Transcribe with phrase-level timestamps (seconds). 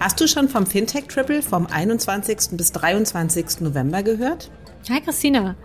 [0.00, 2.56] Hast du schon vom Fintech Triple vom 21.
[2.56, 3.60] bis 23.
[3.60, 4.50] November gehört?
[4.88, 5.56] Hi Christina,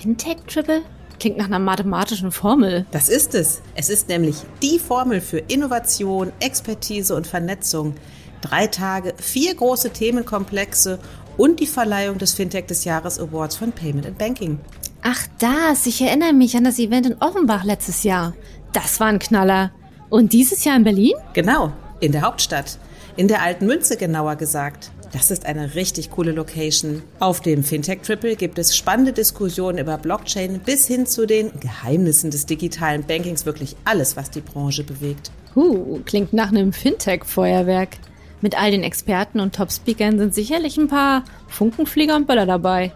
[0.00, 0.82] Fintech Triple?
[1.20, 2.86] Klingt nach einer mathematischen Formel.
[2.90, 3.62] Das ist es.
[3.76, 7.94] Es ist nämlich die Formel für Innovation, Expertise und Vernetzung.
[8.40, 10.98] Drei Tage, vier große Themenkomplexe
[11.36, 14.58] und die Verleihung des Fintech des Jahres Awards von Payment and Banking.
[15.02, 18.34] Ach das, ich erinnere mich an das Event in Offenbach letztes Jahr.
[18.72, 19.70] Das war ein Knaller.
[20.10, 21.12] Und dieses Jahr in Berlin?
[21.34, 22.78] Genau, in der Hauptstadt.
[23.16, 24.90] In der alten Münze genauer gesagt.
[25.12, 27.02] Das ist eine richtig coole Location.
[27.18, 32.30] Auf dem Fintech Triple gibt es spannende Diskussionen über Blockchain bis hin zu den Geheimnissen
[32.30, 33.44] des digitalen Bankings.
[33.44, 35.30] Wirklich alles, was die Branche bewegt.
[35.54, 37.98] Huh, klingt nach einem Fintech-Feuerwerk.
[38.40, 42.92] Mit all den Experten und Top-Speakern sind sicherlich ein paar Funkenflieger und Böller dabei.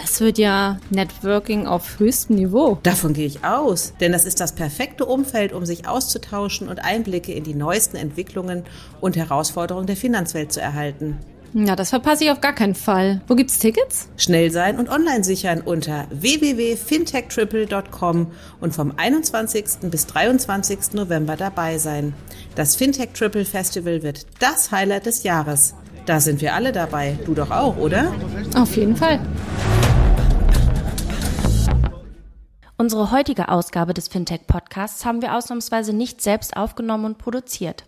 [0.00, 2.78] Das wird ja Networking auf höchstem Niveau.
[2.84, 7.32] Davon gehe ich aus, denn das ist das perfekte Umfeld, um sich auszutauschen und Einblicke
[7.32, 8.62] in die neuesten Entwicklungen
[9.00, 11.18] und Herausforderungen der Finanzwelt zu erhalten.
[11.52, 13.22] Ja, das verpasse ich auf gar keinen Fall.
[13.26, 14.08] Wo gibt's Tickets?
[14.16, 18.28] Schnell sein und online sichern unter www.fintechtriple.com
[18.60, 19.90] und vom 21.
[19.90, 20.92] bis 23.
[20.92, 22.14] November dabei sein.
[22.54, 25.74] Das Fintech Triple Festival wird das Highlight des Jahres.
[26.06, 27.18] Da sind wir alle dabei.
[27.26, 28.14] Du doch auch, oder?
[28.54, 29.18] Auf jeden Fall.
[32.80, 37.82] Unsere heutige Ausgabe des Fintech Podcasts haben wir ausnahmsweise nicht selbst aufgenommen und produziert.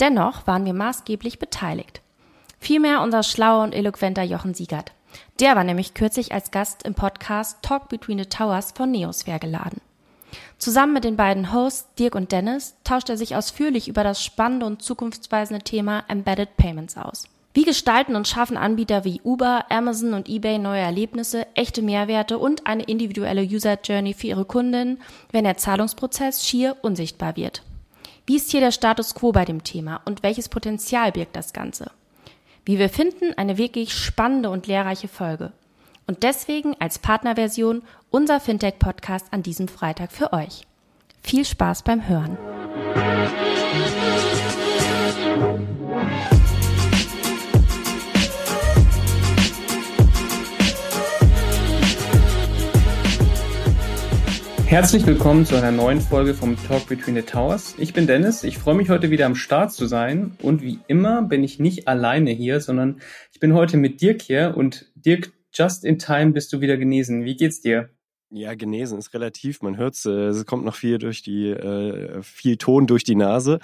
[0.00, 2.00] Dennoch waren wir maßgeblich beteiligt.
[2.58, 4.92] Vielmehr unser schlauer und eloquenter Jochen Siegert.
[5.40, 9.82] Der war nämlich kürzlich als Gast im Podcast Talk Between the Towers von Neosphere geladen.
[10.56, 14.64] Zusammen mit den beiden Hosts Dirk und Dennis tauscht er sich ausführlich über das spannende
[14.64, 17.24] und zukunftsweisende Thema Embedded Payments aus.
[17.52, 22.66] Wie gestalten und schaffen Anbieter wie Uber, Amazon und eBay neue Erlebnisse, echte Mehrwerte und
[22.68, 25.00] eine individuelle User Journey für ihre Kunden,
[25.32, 27.62] wenn der Zahlungsprozess schier unsichtbar wird?
[28.24, 31.90] Wie ist hier der Status quo bei dem Thema und welches Potenzial birgt das Ganze?
[32.64, 35.52] Wie wir finden, eine wirklich spannende und lehrreiche Folge.
[36.06, 40.66] Und deswegen als Partnerversion unser Fintech-Podcast an diesem Freitag für euch.
[41.22, 42.38] Viel Spaß beim Hören.
[54.70, 57.74] Herzlich willkommen zu einer neuen Folge vom Talk Between the Towers.
[57.78, 58.44] Ich bin Dennis.
[58.44, 60.36] Ich freue mich heute wieder am Start zu sein.
[60.42, 63.00] Und wie immer bin ich nicht alleine hier, sondern
[63.32, 64.54] ich bin heute mit Dirk hier.
[64.56, 67.24] Und Dirk, just in time bist du wieder genesen.
[67.24, 67.90] Wie geht's dir?
[68.30, 69.60] Ja, genesen ist relativ.
[69.60, 73.58] Man hört's, äh, es kommt noch viel durch die, äh, viel Ton durch die Nase.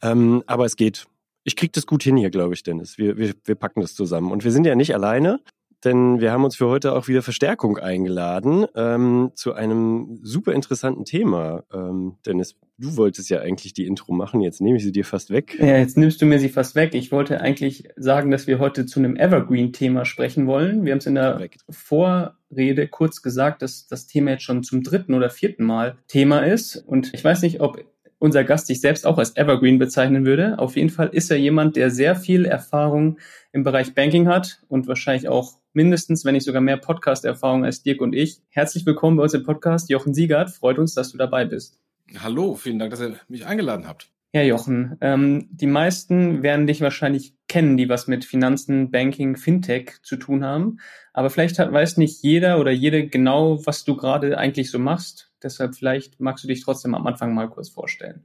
[0.00, 1.06] Ähm, aber es geht.
[1.42, 2.98] Ich krieg das gut hin hier, glaube ich, Dennis.
[2.98, 4.30] Wir, wir, wir packen das zusammen.
[4.30, 5.40] Und wir sind ja nicht alleine
[5.84, 11.04] denn wir haben uns für heute auch wieder Verstärkung eingeladen ähm, zu einem super interessanten
[11.04, 11.64] Thema.
[11.72, 15.30] Ähm, Dennis, du wolltest ja eigentlich die Intro machen, jetzt nehme ich sie dir fast
[15.30, 15.56] weg.
[15.58, 16.94] Ja, jetzt nimmst du mir sie fast weg.
[16.94, 20.84] Ich wollte eigentlich sagen, dass wir heute zu einem Evergreen-Thema sprechen wollen.
[20.84, 21.64] Wir haben es in der Perfekt.
[21.70, 26.76] Vorrede kurz gesagt, dass das Thema jetzt schon zum dritten oder vierten Mal Thema ist.
[26.76, 27.84] Und ich weiß nicht, ob
[28.18, 30.58] unser Gast sich selbst auch als Evergreen bezeichnen würde.
[30.60, 33.18] Auf jeden Fall ist er jemand, der sehr viel Erfahrung
[33.52, 38.00] im Bereich Banking hat und wahrscheinlich auch mindestens, wenn nicht sogar mehr Podcast-Erfahrung als Dirk
[38.00, 38.40] und ich.
[38.50, 39.88] Herzlich willkommen bei uns im Podcast.
[39.90, 41.80] Jochen Siegert, freut uns, dass du dabei bist.
[42.18, 44.10] Hallo, vielen Dank, dass ihr mich eingeladen habt.
[44.34, 50.00] Ja, Jochen, ähm, die meisten werden dich wahrscheinlich kennen, die was mit Finanzen, Banking, Fintech
[50.02, 50.78] zu tun haben.
[51.12, 55.30] Aber vielleicht hat, weiß nicht jeder oder jede genau, was du gerade eigentlich so machst.
[55.42, 58.24] Deshalb vielleicht magst du dich trotzdem am Anfang mal kurz vorstellen.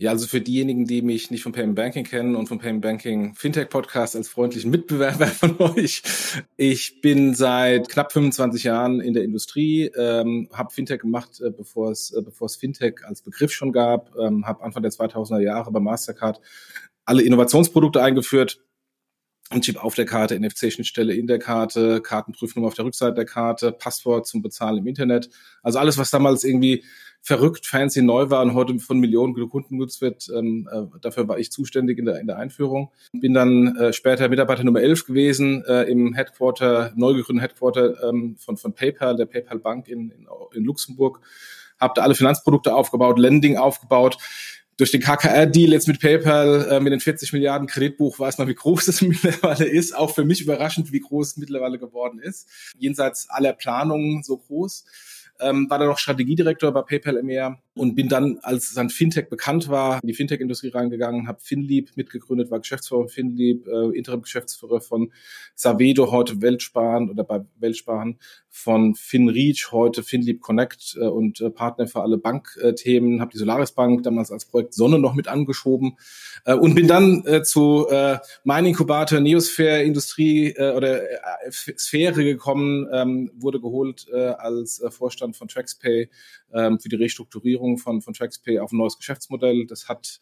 [0.00, 3.34] Ja, also für diejenigen, die mich nicht vom Payment Banking kennen und vom Payment Banking
[3.34, 6.02] Fintech Podcast als freundlichen Mitbewerber von euch.
[6.56, 11.90] Ich bin seit knapp 25 Jahren in der Industrie, ähm, habe Fintech gemacht, äh, bevor
[11.90, 15.70] es äh, bevor es Fintech als Begriff schon gab, ähm, habe Anfang der 2000er Jahre
[15.70, 16.40] bei Mastercard
[17.04, 18.62] alle Innovationsprodukte eingeführt,
[19.50, 23.72] ein Chip auf der Karte, NFC-Schnittstelle in der Karte, Kartenprüfnummer auf der Rückseite der Karte,
[23.72, 25.28] Passwort zum Bezahlen im Internet.
[25.62, 26.84] Also alles, was damals irgendwie
[27.20, 30.30] verrückt, fancy, neu war und heute von Millionen Kunden genutzt wird.
[30.34, 32.92] Ähm, äh, dafür war ich zuständig in der, in der Einführung.
[33.12, 38.36] Bin dann äh, später Mitarbeiter Nummer 11 gewesen äh, im Headquarter, neu gegründeten Headquarter ähm,
[38.38, 41.20] von, von PayPal, der PayPal Bank in, in, in Luxemburg.
[41.78, 44.16] Habe da alle Finanzprodukte aufgebaut, Lending aufgebaut
[44.80, 48.54] durch den KKR-Deal jetzt mit PayPal äh, mit den 40 Milliarden Kreditbuch weiß man, wie
[48.54, 49.94] groß das mittlerweile ist.
[49.94, 52.48] Auch für mich überraschend, wie groß es mittlerweile geworden ist.
[52.78, 54.84] Jenseits aller Planungen so groß.
[55.40, 59.68] Ähm, war dann noch Strategiedirektor bei PayPal EMEA und bin dann, als dann Fintech bekannt
[59.68, 65.12] war, in die Fintech-Industrie reingegangen, habe Finlieb mitgegründet, war Geschäftsführer von Finlieb, äh, Interim-Geschäftsführer von
[65.54, 68.18] Savedo, heute Weltsparen oder bei Weltsparen,
[68.50, 73.72] von FinReach, heute Finlieb Connect äh, und äh, Partner für alle Bankthemen, habe die Solaris
[73.72, 75.96] Bank damals als Projekt Sonne noch mit angeschoben
[76.44, 81.16] äh, und bin dann äh, zu äh, mein Inkubator Neosphere Industrie äh, oder äh,
[81.50, 86.10] Sphäre gekommen, ähm, wurde geholt äh, als äh, Vorstand von TraxPay
[86.52, 89.66] ähm, für die Restrukturierung von, von TraxPay auf ein neues Geschäftsmodell.
[89.66, 90.20] Das hat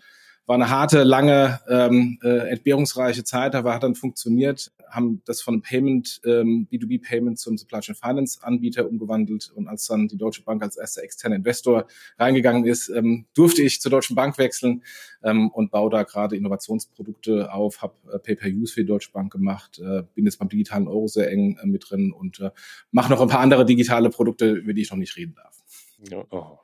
[0.49, 5.61] war eine harte, lange, ähm, äh, entbehrungsreiche Zeit, aber hat dann funktioniert, haben das von
[5.61, 10.43] Payment, ähm, B2B Payment zum Supply Chain Finance Anbieter umgewandelt und als dann die Deutsche
[10.43, 11.87] Bank als erster externer Investor
[12.19, 14.83] reingegangen ist, ähm, durfte ich zur Deutschen Bank wechseln
[15.23, 19.79] ähm, und baue da gerade Innovationsprodukte auf, habe äh, Pay-Per-Use für die Deutsche Bank gemacht,
[19.81, 22.53] äh, bin jetzt beim digitalen Euro sehr eng äh, mit drin und äh,
[22.91, 25.63] mache noch ein paar andere digitale Produkte, über die ich noch nicht reden darf.
[26.11, 26.59] Ja, oh.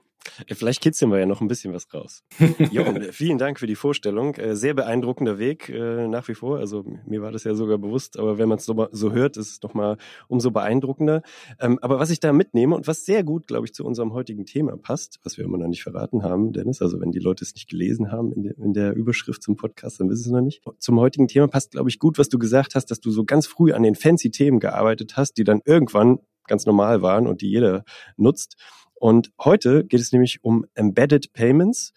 [0.47, 2.23] Äh, vielleicht kitzeln wir ja noch ein bisschen was raus.
[2.71, 4.35] Jochen, äh, vielen Dank für die Vorstellung.
[4.35, 6.59] Äh, sehr beeindruckender Weg nach wie vor.
[6.59, 9.51] Also mir war das ja sogar bewusst, aber wenn man es so, so, hört, ist
[9.51, 9.97] es nochmal
[10.29, 11.23] umso beeindruckender.
[11.61, 14.47] Ähm, aber was ich da mitnehme und was sehr gut, glaube ich, zu unserem heutigen
[14.47, 17.55] Thema passt, was wir immer noch nicht verraten haben, Dennis, also wenn die Leute es
[17.55, 20.41] nicht gelesen haben in der, in der Überschrift zum Podcast, dann wissen sie es noch
[20.41, 20.63] nicht.
[20.79, 23.47] Zum heutigen Thema passt, glaube ich, gut, was du gesagt hast, dass du so ganz
[23.47, 27.51] früh an den fancy Themen gearbeitet hast, die dann irgendwann ganz normal waren und die
[27.51, 27.85] jeder
[28.17, 28.57] nutzt.
[29.05, 31.93] Und heute geht es nämlich um Embedded Payments,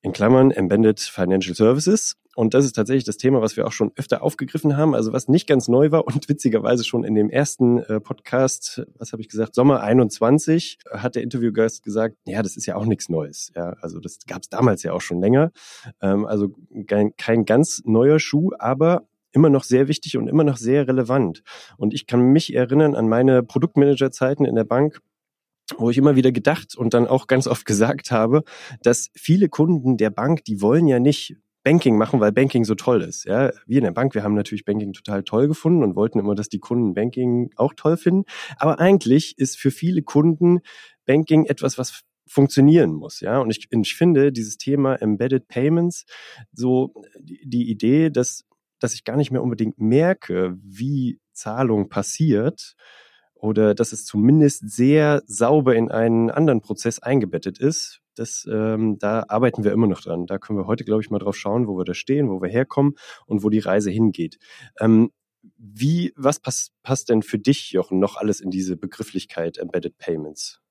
[0.00, 2.16] in Klammern Embedded Financial Services.
[2.34, 5.28] Und das ist tatsächlich das Thema, was wir auch schon öfter aufgegriffen haben, also was
[5.28, 9.28] nicht ganz neu war und witzigerweise schon in dem ersten äh, Podcast, was habe ich
[9.28, 13.52] gesagt, Sommer 21, hat der Interviewgast gesagt, ja, das ist ja auch nichts Neues.
[13.54, 15.52] Ja, also das gab es damals ja auch schon länger.
[16.00, 16.52] Ähm, also
[16.88, 21.44] kein, kein ganz neuer Schuh, aber immer noch sehr wichtig und immer noch sehr relevant.
[21.76, 25.00] Und ich kann mich erinnern an meine Produktmanagerzeiten in der Bank,
[25.78, 28.44] wo ich immer wieder gedacht und dann auch ganz oft gesagt habe,
[28.82, 33.02] dass viele Kunden der Bank, die wollen ja nicht Banking machen, weil Banking so toll
[33.02, 33.24] ist.
[33.24, 36.34] Ja, wir in der Bank, wir haben natürlich Banking total toll gefunden und wollten immer,
[36.34, 38.24] dass die Kunden Banking auch toll finden.
[38.56, 40.60] Aber eigentlich ist für viele Kunden
[41.06, 43.38] Banking etwas, was funktionieren muss, ja.
[43.38, 46.04] Und ich, ich finde dieses Thema Embedded Payments
[46.52, 48.44] so die, Idee, dass
[48.82, 52.74] dass ich gar nicht mehr unbedingt merke, wie Zahlung passiert,
[53.42, 58.00] oder dass es zumindest sehr sauber in einen anderen Prozess eingebettet ist.
[58.14, 60.26] Das, ähm, da arbeiten wir immer noch dran.
[60.26, 62.48] Da können wir heute, glaube ich, mal drauf schauen, wo wir da stehen, wo wir
[62.48, 62.94] herkommen
[63.26, 64.38] und wo die Reise hingeht.
[64.78, 65.10] Ähm,
[65.58, 70.61] wie, was pass, passt denn für dich, Jochen, noch alles in diese Begrifflichkeit Embedded Payments?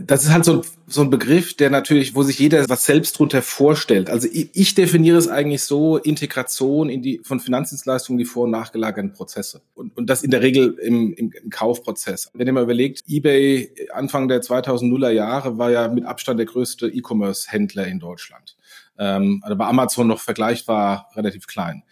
[0.00, 3.18] Das ist halt so ein, so ein Begriff, der natürlich, wo sich jeder was selbst
[3.18, 4.08] drunter vorstellt.
[4.08, 8.50] Also ich, ich definiere es eigentlich so, Integration in die, von Finanzdienstleistungen, die vor- und
[8.50, 9.62] nachgelagerten Prozesse.
[9.74, 12.30] Und, und das in der Regel im, im, im Kaufprozess.
[12.32, 16.88] Wenn ihr mal überlegt, eBay Anfang der 2000er Jahre war ja mit Abstand der größte
[16.88, 18.56] E-Commerce-Händler in Deutschland.
[18.98, 21.82] Ähm, bei Amazon noch vergleichbar relativ klein.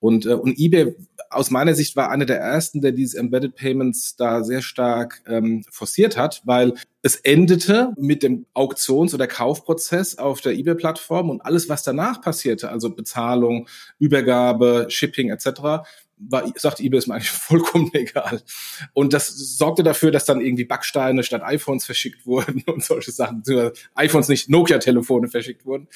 [0.00, 0.94] Und, äh, und eBay
[1.30, 5.64] aus meiner Sicht war einer der ersten, der diese Embedded Payments da sehr stark ähm,
[5.70, 11.68] forciert hat, weil es endete mit dem Auktions- oder Kaufprozess auf der eBay-Plattform und alles,
[11.68, 13.68] was danach passierte, also Bezahlung,
[13.98, 15.86] Übergabe, Shipping etc.,
[16.18, 18.42] war, sagt eBay ist mir eigentlich vollkommen egal.
[18.92, 23.42] Und das sorgte dafür, dass dann irgendwie Backsteine statt iPhones verschickt wurden und solche Sachen.
[23.94, 25.88] iPhones nicht, Nokia-Telefone verschickt wurden.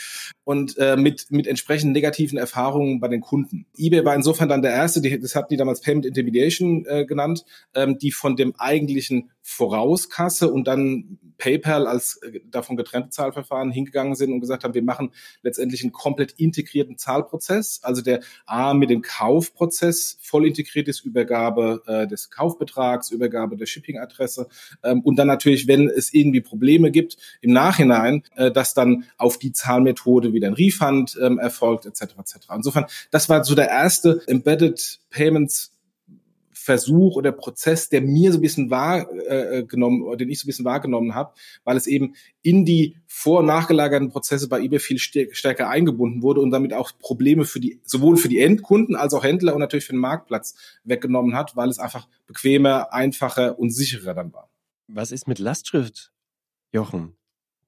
[0.45, 3.67] Und äh, mit, mit entsprechend negativen Erfahrungen bei den Kunden.
[3.77, 7.45] eBay war insofern dann der erste, die, das hatten die damals Payment Intermediation äh, genannt,
[7.75, 14.15] ähm, die von dem eigentlichen Vorauskasse und dann PayPal als äh, davon getrennte Zahlverfahren hingegangen
[14.15, 15.13] sind und gesagt haben, wir machen
[15.43, 21.83] letztendlich einen komplett integrierten Zahlprozess, also der A mit dem Kaufprozess voll integriert ist, Übergabe
[21.87, 24.49] äh, des Kaufbetrags, Übergabe der Shippingadresse
[24.83, 29.39] ähm, und dann natürlich, wenn es irgendwie Probleme gibt im Nachhinein, äh, dass dann auf
[29.39, 32.03] die Zahlmethode wieder ein Refund ähm, erfolgt etc.
[32.19, 32.37] etc.
[32.55, 35.73] Insofern, das war so der erste Embedded Payments
[36.63, 40.67] Versuch oder Prozess, der mir so ein bisschen wahrgenommen, äh, den ich so ein bisschen
[40.67, 41.33] wahrgenommen habe,
[41.65, 46.43] weil es eben in die vor- und nachgelagerten Prozesse bei eBay viel stärker eingebunden wurde
[46.43, 49.87] und damit auch Probleme für die, sowohl für die Endkunden als auch Händler und natürlich
[49.87, 54.51] für den Marktplatz weggenommen hat, weil es einfach bequemer, einfacher und sicherer dann war.
[54.87, 56.13] Was ist mit Lastschrift,
[56.73, 57.17] Jochen?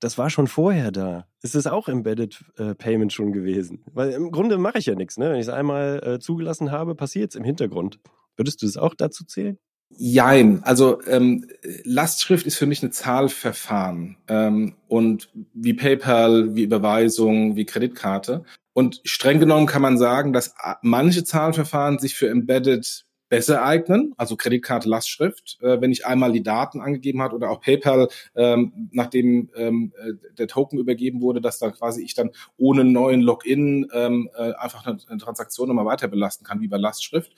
[0.00, 1.28] Das war schon vorher da.
[1.40, 3.84] Es ist auch Embedded äh, Payment schon gewesen.
[3.86, 5.16] Weil im Grunde mache ich ja nichts.
[5.16, 5.30] Ne?
[5.30, 8.00] Wenn ich es einmal äh, zugelassen habe, passiert es im Hintergrund.
[8.42, 9.56] Würdest du es auch dazu zählen?
[9.96, 10.64] Jein.
[10.64, 11.46] Also ähm,
[11.84, 18.42] Lastschrift ist für mich ein Zahlverfahren ähm, und wie PayPal, wie Überweisung, wie Kreditkarte.
[18.72, 24.36] Und streng genommen kann man sagen, dass manche Zahlverfahren sich für Embedded besser eignen, also
[24.36, 29.48] Kreditkarte, Lastschrift, äh, wenn ich einmal die Daten angegeben hat oder auch PayPal, ähm, nachdem
[29.56, 34.28] ähm, äh, der Token übergeben wurde, dass da quasi ich dann ohne neuen Login ähm,
[34.36, 37.32] äh, einfach eine, eine Transaktion nochmal weiter belasten kann, wie bei Lastschrift.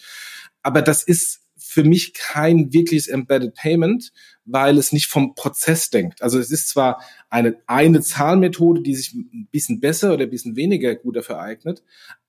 [0.65, 4.13] Aber das ist für mich kein wirkliches Embedded Payment,
[4.45, 6.23] weil es nicht vom Prozess denkt.
[6.23, 10.57] Also es ist zwar eine, eine Zahlmethode, die sich ein bisschen besser oder ein bisschen
[10.57, 11.83] weniger gut dafür eignet,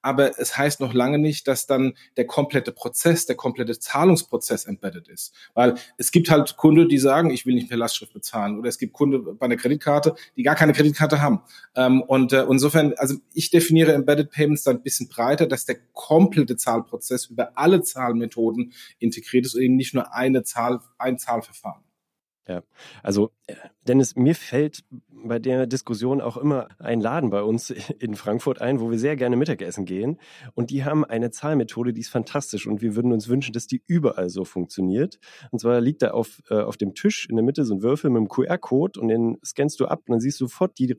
[0.05, 5.07] aber es heißt noch lange nicht, dass dann der komplette Prozess, der komplette Zahlungsprozess embedded
[5.07, 5.33] ist.
[5.55, 8.59] Weil es gibt halt Kunde, die sagen, ich will nicht per Lastschrift bezahlen.
[8.59, 11.41] Oder es gibt Kunde bei einer Kreditkarte, die gar keine Kreditkarte haben.
[11.75, 15.77] Ähm, und äh, insofern, also ich definiere Embedded Payments dann ein bisschen breiter, dass der
[15.93, 21.84] komplette Zahlprozess über alle Zahlmethoden integriert ist und eben nicht nur eine Zahl, ein Zahlverfahren.
[22.47, 22.63] Ja,
[23.03, 23.55] also äh,
[23.87, 24.83] Dennis, mir fällt
[25.27, 29.15] bei der Diskussion auch immer ein Laden bei uns in Frankfurt ein, wo wir sehr
[29.15, 30.19] gerne Mittagessen gehen.
[30.53, 32.67] Und die haben eine Zahlmethode, die ist fantastisch.
[32.67, 35.19] Und wir würden uns wünschen, dass die überall so funktioniert.
[35.51, 38.09] Und zwar liegt da auf, äh, auf dem Tisch in der Mitte so ein Würfel
[38.09, 40.95] mit einem QR-Code und den scannst du ab und dann siehst du sofort die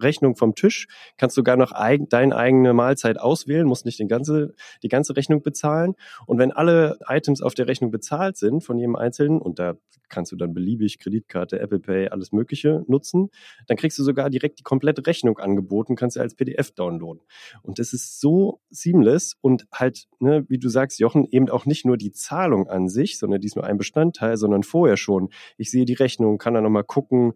[0.00, 0.86] Rechnung vom Tisch.
[1.16, 5.42] Kannst sogar noch eig deine eigene Mahlzeit auswählen, musst nicht den ganze, die ganze Rechnung
[5.42, 5.94] bezahlen.
[6.26, 9.74] Und wenn alle Items auf der Rechnung bezahlt sind von jedem Einzelnen, und da
[10.08, 13.30] kannst du dann beliebig Kreditkarte, Apple Pay, alles Mögliche nutzen,
[13.66, 17.22] dann kriegst du sogar direkt die komplette Rechnung angeboten, kannst du als PDF downloaden.
[17.62, 21.84] Und das ist so seamless und halt, ne, wie du sagst, Jochen, eben auch nicht
[21.84, 25.30] nur die Zahlung an sich, sondern die ist nur ein Bestandteil, sondern vorher schon.
[25.56, 27.34] Ich sehe die Rechnung, kann da nochmal gucken,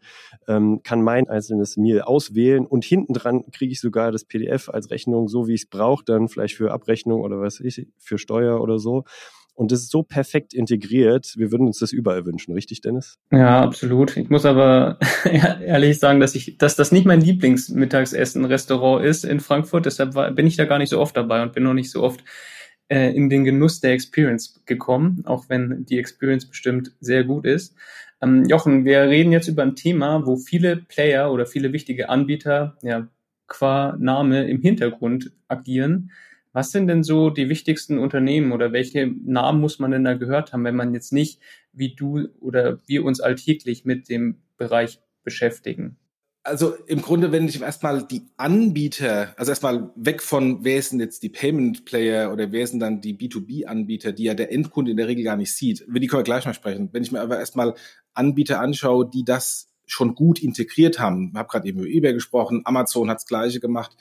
[0.49, 4.91] ähm, kann mein einzelnes Meal auswählen und hinten dran kriege ich sogar das PDF als
[4.91, 8.61] Rechnung, so wie ich es brauche, dann vielleicht für Abrechnung oder was ich, für Steuer
[8.61, 9.05] oder so.
[9.55, 11.35] Und das ist so perfekt integriert.
[11.37, 13.19] Wir würden uns das überall wünschen, richtig, Dennis?
[13.31, 14.17] Ja, absolut.
[14.17, 19.87] Ich muss aber ehrlich sagen, dass ich, dass das nicht mein Lieblingsmittagsessen-Restaurant ist in Frankfurt.
[19.87, 22.03] Deshalb war, bin ich da gar nicht so oft dabei und bin noch nicht so
[22.03, 22.25] oft
[22.89, 27.75] äh, in den Genuss der Experience gekommen, auch wenn die Experience bestimmt sehr gut ist.
[28.23, 32.77] Ähm, Jochen, wir reden jetzt über ein Thema, wo viele Player oder viele wichtige Anbieter
[32.83, 33.09] ja
[33.49, 36.11] qua Name im Hintergrund agieren.
[36.53, 40.53] Was sind denn so die wichtigsten Unternehmen oder welche Namen muss man denn da gehört
[40.53, 41.41] haben, wenn man jetzt nicht
[41.73, 45.97] wie du oder wir uns alltäglich mit dem Bereich beschäftigen?
[46.45, 51.23] Also im Grunde, wenn ich erstmal die Anbieter, also erstmal weg von, wer sind jetzt
[51.23, 55.07] die Payment Player oder wer sind dann die B2B-Anbieter, die ja der Endkunde in der
[55.07, 56.89] Regel gar nicht sieht, über die können wir gleich mal sprechen.
[56.91, 57.75] Wenn ich mir aber erstmal
[58.13, 61.31] Anbieter anschaue, die das schon gut integriert haben.
[61.33, 63.93] Ich habe gerade eben über eBay gesprochen, Amazon hat das gleiche gemacht.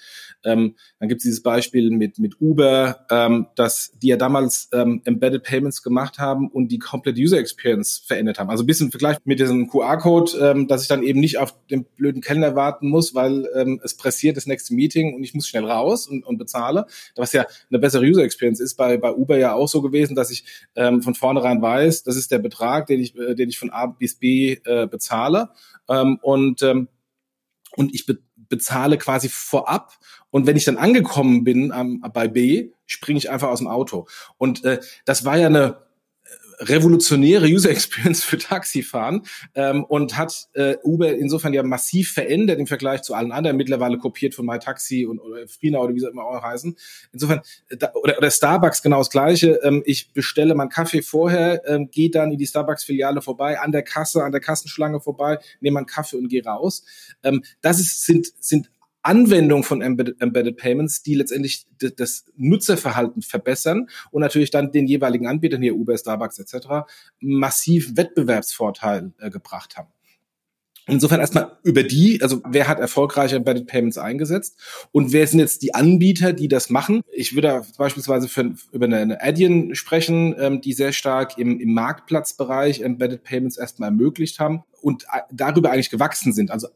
[0.43, 5.01] Ähm, dann gibt es dieses Beispiel mit, mit Uber, ähm, dass die ja damals ähm,
[5.03, 8.49] Embedded Payments gemacht haben und die komplette User Experience verändert haben.
[8.49, 11.53] Also ein bisschen im Vergleich mit diesem QR-Code, ähm, dass ich dann eben nicht auf
[11.67, 15.47] den blöden Kellner warten muss, weil ähm, es pressiert das nächste Meeting und ich muss
[15.47, 16.85] schnell raus und, und bezahle.
[17.15, 20.31] Was ja eine bessere User Experience ist, bei, bei Uber ja auch so gewesen, dass
[20.31, 20.45] ich
[20.75, 23.87] ähm, von vornherein weiß, das ist der Betrag, den ich, äh, den ich von A
[23.87, 25.49] bis B äh, bezahle
[25.89, 26.87] ähm, und, ähm,
[27.75, 28.19] und ich be
[28.49, 29.97] bezahle quasi vorab
[30.29, 34.07] und wenn ich dann angekommen bin ähm, bei B, springe ich einfach aus dem Auto.
[34.37, 35.85] Und äh, das war ja eine
[36.61, 39.23] revolutionäre User Experience für Taxifahren
[39.55, 43.97] ähm, und hat äh, Uber insofern ja massiv verändert im Vergleich zu allen anderen, mittlerweile
[43.97, 46.77] kopiert von MyTaxi und oder Frina oder wie sie immer auch heißen.
[47.11, 49.59] Insofern, äh, da, oder, oder Starbucks genau das gleiche.
[49.63, 53.83] Ähm, ich bestelle meinen Kaffee vorher, ähm, gehe dann in die Starbucks-Filiale vorbei, an der
[53.83, 56.83] Kasse, an der Kassenschlange vorbei, nehme meinen Kaffee und gehe raus.
[57.23, 58.69] Ähm, das ist, sind, sind
[59.03, 61.65] Anwendung von Embedded, Payments, die letztendlich
[61.97, 66.89] das Nutzerverhalten verbessern und natürlich dann den jeweiligen Anbietern, hier Uber, Starbucks etc.,
[67.19, 69.89] massiv Wettbewerbsvorteil äh, gebracht haben.
[70.87, 74.59] Insofern erstmal über die, also wer hat erfolgreiche Embedded Payments eingesetzt
[74.91, 77.01] und wer sind jetzt die Anbieter, die das machen?
[77.13, 82.81] Ich würde beispielsweise für, über eine, Adyen sprechen, ähm, die sehr stark im, im Marktplatzbereich
[82.81, 86.49] Embedded Payments erstmal ermöglicht haben und äh, darüber eigentlich gewachsen sind.
[86.49, 86.67] Also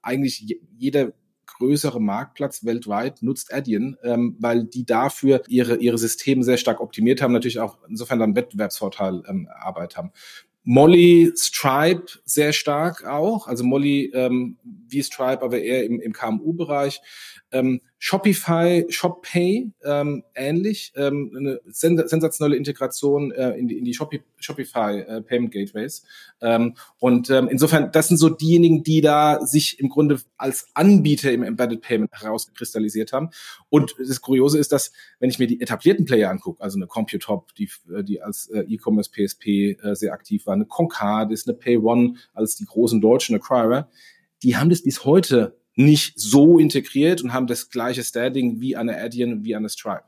[0.00, 1.12] eigentlich jeder
[1.46, 7.22] größere Marktplatz weltweit nutzt Adyen, ähm, weil die dafür ihre, ihre Systeme sehr stark optimiert
[7.22, 10.12] haben, natürlich auch insofern dann Wettbewerbsvorteil ähm, Arbeit haben.
[10.64, 17.02] Molly Stripe sehr stark auch, also Molly ähm, wie Stripe, aber eher im, im KMU-Bereich.
[17.52, 24.22] Ähm, Shopify, ShopPay ähm, ähnlich, ähm, eine sensationelle Integration äh, in die, in die Shopi
[24.36, 26.04] Shopify äh, Payment Gateways.
[26.42, 31.32] Ähm, und ähm, insofern, das sind so diejenigen, die da sich im Grunde als Anbieter
[31.32, 33.30] im Embedded Payment herauskristallisiert haben.
[33.70, 37.54] Und das Kuriose ist, dass wenn ich mir die etablierten Player angucke, also eine CompuTop,
[37.54, 42.16] die, äh, die als äh, E-Commerce PSP äh, sehr aktiv war, eine Concardis, eine PayOne
[42.34, 43.88] als die großen deutschen Acquirer,
[44.42, 48.96] die haben das bis heute nicht so integriert und haben das gleiche Standing wie eine
[48.96, 50.04] Adyen, wie eine Stripe.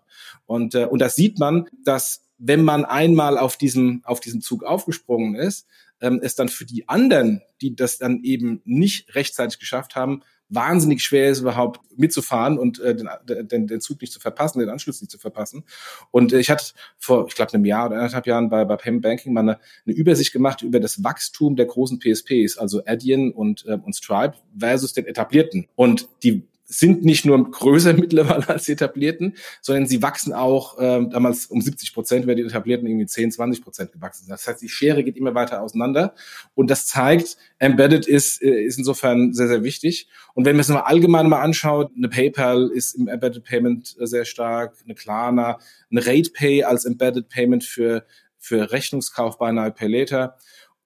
[0.46, 4.62] Und, äh, und das sieht man, dass wenn man einmal auf diesem, auf diesem Zug
[4.62, 5.66] aufgesprungen ist,
[6.00, 11.02] ähm, es dann für die anderen, die das dann eben nicht rechtzeitig geschafft haben, wahnsinnig
[11.02, 13.08] schwer ist, überhaupt mitzufahren und äh, den,
[13.48, 15.64] den, den Zug nicht zu verpassen, den Anschluss nicht zu verpassen.
[16.10, 19.02] Und äh, ich hatte vor, ich glaube, einem Jahr oder anderthalb Jahren bei, bei Payment
[19.02, 23.64] Banking mal eine, eine Übersicht gemacht über das Wachstum der großen PSPs, also Adyen und,
[23.66, 25.66] äh, und Stripe versus den etablierten.
[25.74, 31.10] Und die sind nicht nur größer mittlerweile als die etablierten, sondern sie wachsen auch ähm,
[31.10, 34.32] damals um 70 Prozent, während die etablierten irgendwie 10, 20 Prozent gewachsen sind.
[34.32, 36.14] Das heißt, die Schere geht immer weiter auseinander
[36.54, 40.08] und das zeigt, Embedded ist, äh, ist insofern sehr, sehr wichtig.
[40.34, 44.06] Und wenn man es mal allgemein mal anschaut, eine PayPal ist im Embedded Payment äh,
[44.06, 45.58] sehr stark, eine Klarna,
[45.90, 48.04] eine RatePay als Embedded Payment für,
[48.38, 50.36] für Rechnungskauf bei einer Pay Later.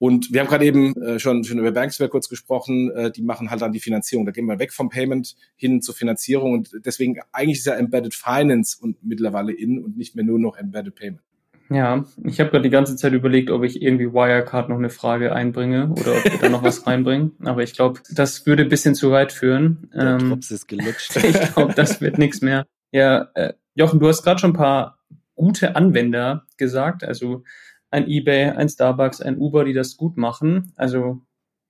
[0.01, 3.51] Und wir haben gerade eben äh, schon, schon über Banksware kurz gesprochen, äh, die machen
[3.51, 4.25] halt dann die Finanzierung.
[4.25, 8.15] Da gehen wir weg vom Payment hin zur Finanzierung und deswegen eigentlich ist ja Embedded
[8.15, 11.21] Finance und mittlerweile in und nicht mehr nur noch Embedded Payment.
[11.69, 15.35] Ja, ich habe gerade die ganze Zeit überlegt, ob ich irgendwie Wirecard noch eine Frage
[15.35, 17.33] einbringe oder ob wir da noch was reinbringen.
[17.45, 19.87] Aber ich glaube, das würde ein bisschen zu weit führen.
[19.93, 21.15] Der ähm, Drops ist gelutscht.
[21.23, 22.65] ich glaube, das wird nichts mehr.
[22.91, 24.97] Ja, äh, Jochen, du hast gerade schon ein paar
[25.35, 27.03] gute Anwender gesagt.
[27.03, 27.43] Also
[27.91, 30.71] ein eBay, ein Starbucks, ein Uber, die das gut machen.
[30.75, 31.21] Also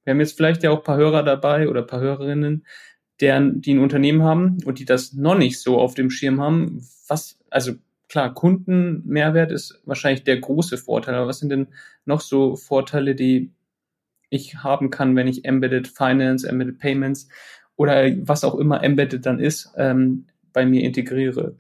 [0.04, 2.66] wir haben jetzt vielleicht ja auch paar Hörer dabei oder paar Hörerinnen,
[3.20, 6.88] deren, die ein Unternehmen haben und die das noch nicht so auf dem Schirm haben.
[7.08, 7.74] Was, also
[8.08, 11.68] klar, Kundenmehrwert ist wahrscheinlich der große Vorteil, aber was sind denn
[12.06, 13.52] noch so Vorteile, die
[14.30, 17.28] ich haben kann, wenn ich Embedded Finance, Embedded Payments
[17.76, 21.56] oder was auch immer Embedded dann ist, ähm, bei mir integriere?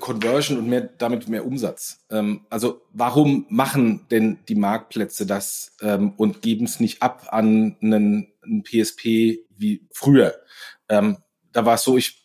[0.00, 2.04] Conversion und mehr, damit mehr Umsatz.
[2.10, 7.76] Ähm, also warum machen denn die Marktplätze das ähm, und geben es nicht ab an
[7.80, 10.34] einen, einen PSP wie früher?
[10.88, 11.18] Ähm,
[11.52, 12.24] da war es so, ich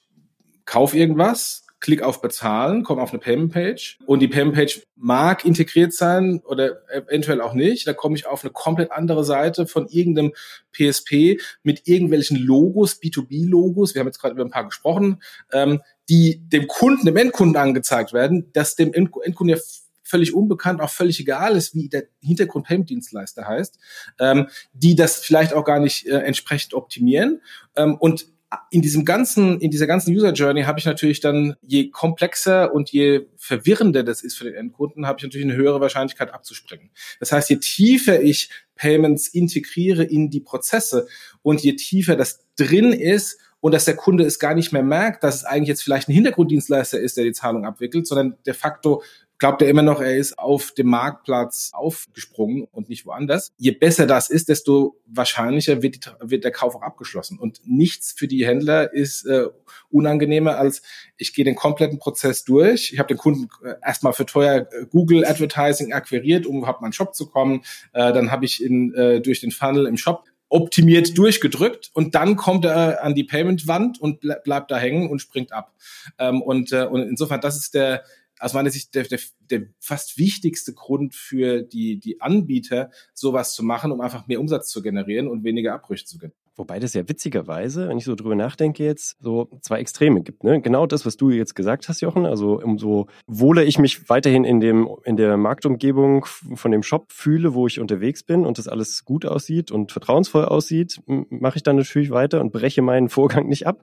[0.65, 5.43] kauf irgendwas, klick auf Bezahlen, komme auf eine Payment Page und die Payment Page mag
[5.43, 7.87] integriert sein oder eventuell auch nicht.
[7.87, 10.33] Da komme ich auf eine komplett andere Seite von irgendeinem
[10.71, 13.95] PSP mit irgendwelchen Logos, B2B-Logos.
[13.95, 18.11] Wir haben jetzt gerade über ein paar gesprochen, ähm, die dem Kunden, dem Endkunden angezeigt
[18.11, 19.57] werden, dass dem Endkunden ja
[20.03, 23.79] völlig unbekannt, auch völlig egal ist, wie der Hintergrund-Payment-Dienstleister heißt,
[24.19, 27.41] ähm, die das vielleicht auch gar nicht äh, entsprechend optimieren.
[27.77, 28.27] Ähm, und
[28.71, 32.89] in diesem ganzen, in dieser ganzen User Journey habe ich natürlich dann, je komplexer und
[32.89, 36.89] je verwirrender das ist für den Endkunden, habe ich natürlich eine höhere Wahrscheinlichkeit abzuspringen.
[37.21, 41.07] Das heißt, je tiefer ich Payments integriere in die Prozesse
[41.41, 45.23] und je tiefer das drin ist und dass der Kunde es gar nicht mehr merkt,
[45.23, 49.01] dass es eigentlich jetzt vielleicht ein Hintergrunddienstleister ist, der die Zahlung abwickelt, sondern de facto
[49.41, 53.51] glaubt er immer noch, er ist auf dem Marktplatz aufgesprungen und nicht woanders.
[53.57, 57.39] Je besser das ist, desto wahrscheinlicher wird, die, wird der Kauf auch abgeschlossen.
[57.39, 59.47] Und nichts für die Händler ist äh,
[59.89, 60.83] unangenehmer als
[61.17, 62.93] ich gehe den kompletten Prozess durch.
[62.93, 66.83] Ich habe den Kunden äh, erstmal für teuer äh, Google Advertising akquiriert, um überhaupt in
[66.83, 67.63] meinen Shop zu kommen.
[67.93, 72.35] Äh, dann habe ich ihn äh, durch den Funnel im Shop optimiert durchgedrückt und dann
[72.35, 75.73] kommt er an die Payment-Wand und bleibt da hängen und springt ab.
[76.19, 78.03] Ähm, und, äh, und insofern, das ist der,
[78.37, 83.63] aus meiner Sicht der, der, der fast wichtigste Grund für die, die Anbieter, sowas zu
[83.63, 86.40] machen, um einfach mehr Umsatz zu generieren und weniger Abbrüche zu generieren.
[86.61, 90.43] Wobei das ja witzigerweise, wenn ich so drüber nachdenke jetzt, so zwei Extreme gibt.
[90.43, 90.61] Ne?
[90.61, 92.27] Genau das, was du jetzt gesagt hast, Jochen.
[92.27, 97.55] Also umso wohler ich mich weiterhin in dem in der Marktumgebung von dem Shop fühle,
[97.55, 101.77] wo ich unterwegs bin und das alles gut aussieht und vertrauensvoll aussieht, mache ich dann
[101.77, 103.81] natürlich weiter und breche meinen Vorgang nicht ab.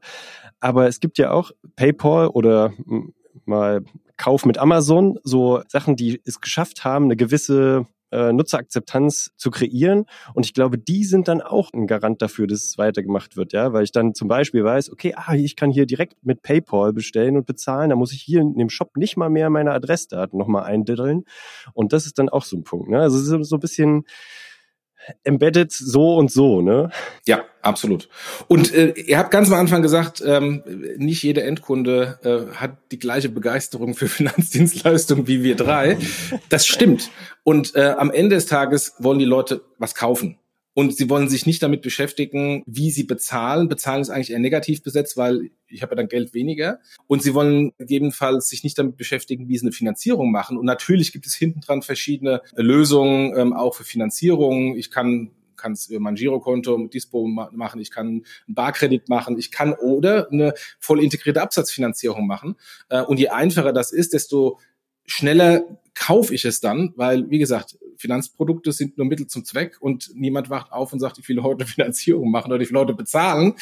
[0.61, 2.75] Aber es gibt ja auch PayPal oder
[3.45, 3.83] mal
[4.17, 10.07] Kauf mit Amazon, so Sachen, die es geschafft haben, eine gewisse äh, Nutzerakzeptanz zu kreieren.
[10.35, 13.73] Und ich glaube, die sind dann auch ein Garant dafür, dass es weitergemacht wird, ja,
[13.73, 17.37] weil ich dann zum Beispiel weiß, okay, ah, ich kann hier direkt mit PayPal bestellen
[17.37, 20.65] und bezahlen, da muss ich hier in dem Shop nicht mal mehr meine Adressdaten nochmal
[20.65, 21.25] eindiddeln.
[21.75, 22.89] Und das ist dann auch so ein Punkt.
[22.89, 23.01] Ne?
[23.01, 24.05] Also so ein bisschen
[25.25, 26.91] embedded so und so, ne?
[27.27, 28.09] Ja, absolut.
[28.49, 30.63] Und äh, ihr habt ganz am Anfang gesagt, ähm,
[30.97, 35.99] nicht jeder Endkunde äh, hat die gleiche Begeisterung für Finanzdienstleistungen wie wir drei.
[36.49, 37.11] Das stimmt.
[37.45, 40.39] Und äh, am Ende des Tages wollen die Leute was kaufen
[40.79, 43.69] und sie wollen sich nicht damit beschäftigen, wie sie bezahlen.
[43.69, 46.79] Bezahlen ist eigentlich eher negativ besetzt, weil ich habe ja dann Geld weniger.
[47.09, 50.57] Und sie wollen gegebenenfalls sich nicht damit beschäftigen, wie sie eine Finanzierung machen.
[50.57, 54.77] Und natürlich gibt es hinten dran verschiedene Lösungen, ähm, auch für Finanzierung.
[54.77, 59.37] Ich kann kann es über mein Girokonto mit Dispo machen, ich kann einen Barkredit machen,
[59.37, 62.55] ich kann oder eine voll integrierte Absatzfinanzierung machen.
[62.89, 64.61] Äh, und je einfacher das ist, desto
[65.07, 65.65] schneller
[65.95, 70.51] kaufe ich es dann, weil, wie gesagt, Finanzprodukte sind nur Mittel zum Zweck und niemand
[70.51, 73.55] wacht auf und sagt, ich will heute Finanzierung machen oder ich will heute bezahlen.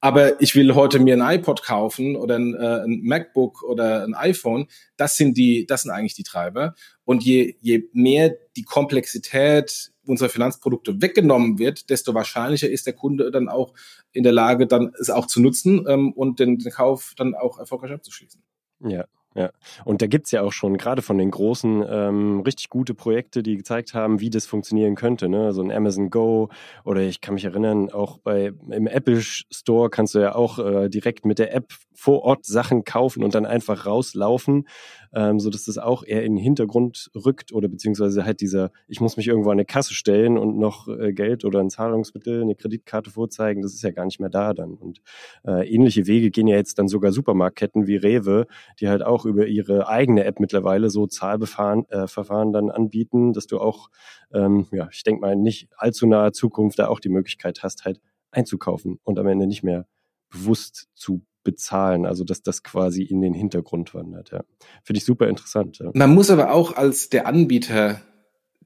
[0.00, 4.14] aber ich will heute mir ein iPod kaufen oder ein, äh, ein MacBook oder ein
[4.14, 4.68] iPhone.
[4.96, 6.74] Das sind die, das sind eigentlich die Treiber.
[7.04, 13.30] Und je, je mehr die Komplexität unserer Finanzprodukte weggenommen wird, desto wahrscheinlicher ist der Kunde
[13.30, 13.74] dann auch
[14.12, 17.58] in der Lage, dann es auch zu nutzen ähm, und den, den Kauf dann auch
[17.58, 18.42] erfolgreich abzuschließen.
[18.80, 19.50] Ja, ja,
[19.84, 23.58] und da gibt's ja auch schon gerade von den großen ähm, richtig gute Projekte, die
[23.58, 25.28] gezeigt haben, wie das funktionieren könnte.
[25.28, 25.52] Ne?
[25.52, 26.48] So ein Amazon Go
[26.84, 30.88] oder ich kann mich erinnern, auch bei im Apple Store kannst du ja auch äh,
[30.88, 34.66] direkt mit der App vor Ort Sachen kaufen und dann einfach rauslaufen
[35.14, 39.00] ähm, so dass das auch eher in den Hintergrund rückt oder beziehungsweise halt dieser, ich
[39.00, 42.54] muss mich irgendwo an eine Kasse stellen und noch äh, Geld oder ein Zahlungsmittel, eine
[42.54, 44.74] Kreditkarte vorzeigen, das ist ja gar nicht mehr da dann.
[44.74, 45.00] Und
[45.46, 48.46] äh, ähnliche Wege gehen ja jetzt dann sogar Supermarktketten wie Rewe,
[48.80, 53.58] die halt auch über ihre eigene App mittlerweile so Zahlverfahren äh, dann anbieten, dass du
[53.58, 53.88] auch,
[54.32, 58.00] ähm, ja, ich denke mal, nicht allzu naher Zukunft da auch die Möglichkeit hast, halt
[58.30, 59.86] einzukaufen und am Ende nicht mehr
[60.30, 64.32] bewusst zu bezahlen, also dass das quasi in den Hintergrund wandert.
[64.32, 64.42] Ja.
[64.82, 65.78] Finde ich super interessant.
[65.78, 65.90] Ja.
[65.94, 68.02] Man muss aber auch als der Anbieter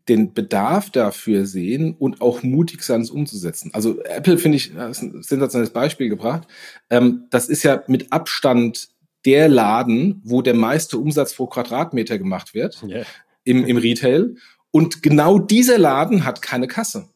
[0.09, 3.71] den Bedarf dafür sehen und auch mutig sein, es umzusetzen.
[3.75, 6.49] Also Apple finde ich, das ist ein sensationelles Beispiel gebracht.
[6.89, 8.89] Ähm, das ist ja mit Abstand
[9.25, 13.05] der Laden, wo der meiste Umsatz pro Quadratmeter gemacht wird yeah.
[13.45, 14.35] im, im Retail.
[14.71, 17.11] Und genau dieser Laden hat keine Kasse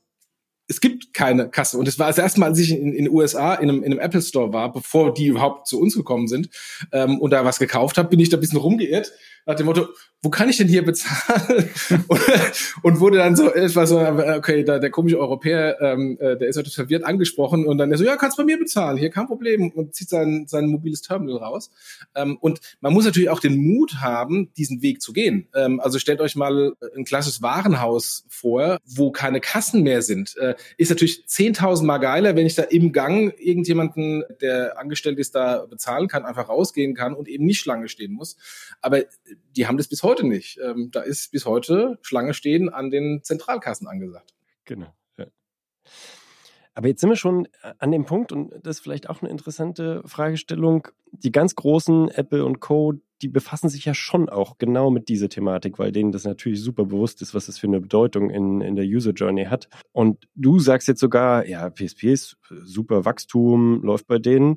[0.67, 1.79] es gibt keine Kasse.
[1.79, 4.01] Und es war das erste Mal, als ich in den USA in einem, in einem
[4.01, 6.49] Apple Store war, bevor die überhaupt zu uns gekommen sind
[6.93, 9.13] ähm, und da was gekauft habe, bin ich da ein bisschen rumgeirrt
[9.47, 9.89] nach dem Motto,
[10.23, 11.69] wo kann ich denn hier bezahlen?
[12.09, 12.21] und,
[12.83, 16.57] und, wurde dann so etwas so, okay, da, der komische Europäer, ähm, äh, der ist
[16.57, 19.71] halt verwirrt angesprochen und dann er so, ja, kannst bei mir bezahlen, hier kein Problem
[19.71, 21.71] und zieht sein, sein mobiles Terminal raus.
[22.15, 25.49] Ähm, und man muss natürlich auch den Mut haben, diesen Weg zu gehen.
[25.55, 30.37] Ähm, also stellt euch mal ein klassisches Warenhaus vor, wo keine Kassen mehr sind.
[30.39, 35.35] Äh, ist natürlich 10.000 Mal geiler, wenn ich da im Gang irgendjemanden, der angestellt ist,
[35.35, 38.37] da bezahlen kann, einfach rausgehen kann und eben nicht Schlange stehen muss.
[38.81, 39.03] Aber
[39.57, 40.59] die haben das bis heute nicht.
[40.63, 44.35] Ähm, da ist bis heute Schlange stehen an den Zentralkassen angesagt.
[44.65, 44.93] Genau.
[46.75, 47.47] Aber jetzt sind wir schon
[47.79, 50.89] an dem Punkt, und das ist vielleicht auch eine interessante Fragestellung.
[51.13, 55.29] Die ganz großen Apple und Co., die befassen sich ja schon auch genau mit dieser
[55.29, 58.75] Thematik, weil denen das natürlich super bewusst ist, was das für eine Bedeutung in, in
[58.75, 59.69] der User Journey hat.
[59.93, 64.57] Und du sagst jetzt sogar, ja, PSP ist super Wachstum, läuft bei denen.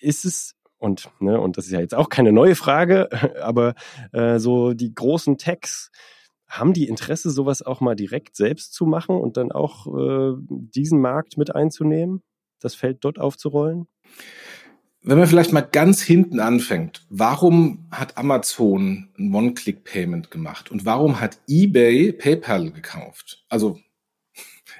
[0.00, 3.08] Ist es und, ne, und das ist ja jetzt auch keine neue Frage,
[3.42, 3.74] aber
[4.12, 5.90] äh, so die großen Techs,
[6.48, 11.00] haben die Interesse, sowas auch mal direkt selbst zu machen und dann auch äh, diesen
[11.00, 12.22] Markt mit einzunehmen,
[12.60, 13.86] das Feld dort aufzurollen?
[15.02, 21.20] Wenn man vielleicht mal ganz hinten anfängt, warum hat Amazon ein One-Click-Payment gemacht und warum
[21.20, 23.44] hat eBay PayPal gekauft?
[23.48, 23.78] Also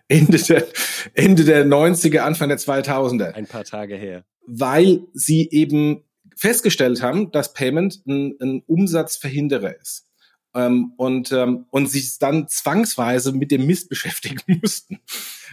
[0.08, 0.66] Ende der,
[1.14, 3.32] Ende der 90er, Anfang der 2000er.
[3.32, 6.02] Ein paar Tage her weil sie eben
[6.34, 10.06] festgestellt haben, dass Payment ein, ein Umsatzverhinderer ist.
[10.54, 14.98] Ähm, und, ähm, und sich dann zwangsweise mit dem Mist beschäftigen mussten.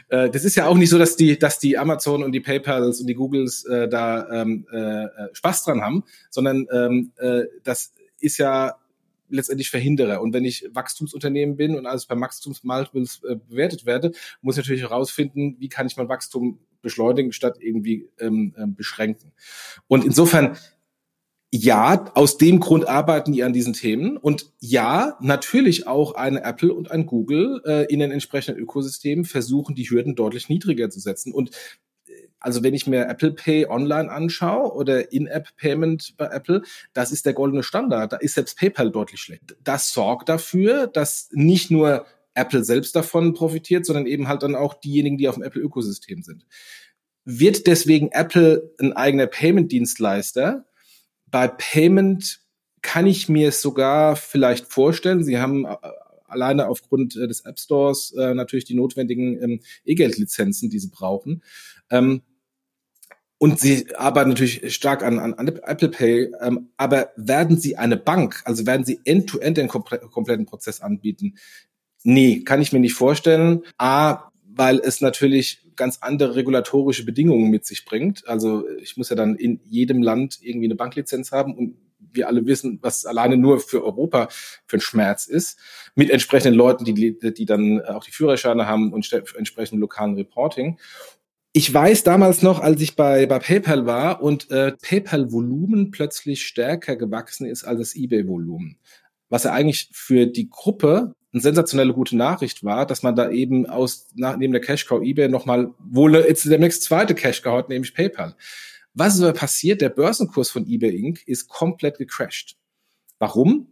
[0.07, 3.01] Äh, das ist ja auch nicht so, dass die, dass die Amazon und die PayPals
[3.01, 7.91] und die Googles äh, da ähm, äh, äh Spaß dran haben, sondern ähm, äh, das
[8.21, 8.77] ist ja
[9.29, 10.19] letztendlich verhindere.
[10.21, 14.11] Und wenn ich Wachstumsunternehmen bin und alles bei Wachstumsmultiples äh, bewertet werde,
[14.41, 19.31] muss ich natürlich herausfinden, wie kann ich mein Wachstum beschleunigen statt irgendwie ähm, äh, beschränken.
[19.87, 20.57] Und insofern
[21.57, 24.17] ja, aus dem Grund arbeiten die an diesen Themen.
[24.17, 29.73] Und ja, natürlich auch eine Apple und ein Google äh, in den entsprechenden Ökosystemen versuchen,
[29.73, 31.31] die Hürden deutlich niedriger zu setzen.
[31.31, 31.51] Und
[32.45, 36.61] also wenn ich mir Apple Pay online anschaue oder In-App-Payment bei Apple,
[36.93, 38.13] das ist der goldene Standard.
[38.13, 39.55] Da ist selbst PayPal deutlich schlecht.
[39.63, 42.05] Das sorgt dafür, dass nicht nur
[42.35, 46.45] Apple selbst davon profitiert, sondern eben halt dann auch diejenigen, die auf dem Apple-Ökosystem sind.
[47.23, 50.67] Wird deswegen Apple ein eigener Payment-Dienstleister?
[51.25, 52.41] Bei Payment
[52.83, 55.23] kann ich mir es sogar vielleicht vorstellen.
[55.23, 55.77] Sie haben äh,
[56.27, 61.41] alleine aufgrund äh, des App Stores äh, natürlich die notwendigen ähm, E-Geld-Lizenzen, die sie brauchen.
[61.89, 62.21] Ähm,
[63.45, 67.95] und sie arbeiten natürlich stark an, an, an Apple Pay, ähm, aber werden sie eine
[67.95, 71.35] Bank, also werden sie end-to-end -end den kompletten Prozess anbieten?
[72.01, 73.61] Nee, kann ich mir nicht vorstellen.
[73.77, 78.27] A, weil es natürlich ganz andere regulatorische Bedingungen mit sich bringt.
[78.27, 82.47] Also ich muss ja dann in jedem Land irgendwie eine Banklizenz haben und wir alle
[82.47, 84.27] wissen, was alleine nur für Europa
[84.65, 85.59] für ein Schmerz ist,
[85.93, 90.79] mit entsprechenden Leuten, die, die dann auch die Führerscheine haben und entsprechend lokalen Reporting
[91.57, 96.97] ich weiß damals noch, als ich bei, bei PayPal war und äh, PayPal-Volumen plötzlich stärker
[96.97, 98.77] gewachsen ist als das eBay-Volumen.
[99.29, 103.67] Was ja eigentlich für die Gruppe eine sensationelle gute Nachricht war, dass man da eben
[103.67, 107.57] aus nach, neben der Cash Cow eBay nochmal wohl jetzt der nächste zweite Cash Cow
[107.57, 108.35] hat, nämlich PayPal.
[108.93, 109.79] Was ist aber passiert?
[109.79, 111.25] Der Börsenkurs von eBay Inc.
[111.25, 112.57] ist komplett gecrashed.
[113.17, 113.67] Warum?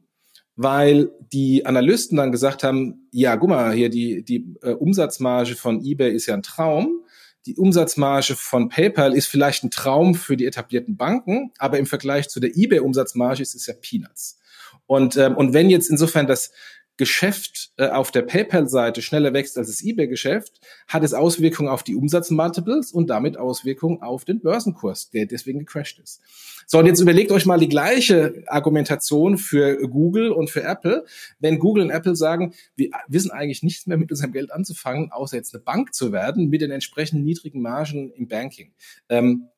[0.55, 5.83] Weil die Analysten dann gesagt haben, ja, guck mal, hier die, die äh, Umsatzmarge von
[5.83, 7.02] eBay ist ja ein Traum
[7.45, 12.29] die Umsatzmarge von PayPal ist vielleicht ein Traum für die etablierten Banken, aber im Vergleich
[12.29, 14.39] zu der eBay-Umsatzmarge ist es ja Peanuts.
[14.85, 16.51] Und, ähm, und wenn jetzt insofern das
[16.97, 21.95] Geschäft äh, auf der PayPal-Seite schneller wächst als das eBay-Geschäft, hat es Auswirkungen auf die
[21.95, 26.21] Umsatzmultiples und damit Auswirkungen auf den Börsenkurs, der deswegen gecrashed ist.
[26.67, 31.05] So, und jetzt überlegt euch mal die gleiche Argumentation für Google und für Apple.
[31.39, 35.35] Wenn Google und Apple sagen, wir wissen eigentlich nichts mehr mit unserem Geld anzufangen, außer
[35.35, 38.71] jetzt eine Bank zu werden, mit den entsprechenden niedrigen Margen im Banking.
[39.09, 39.49] Ähm,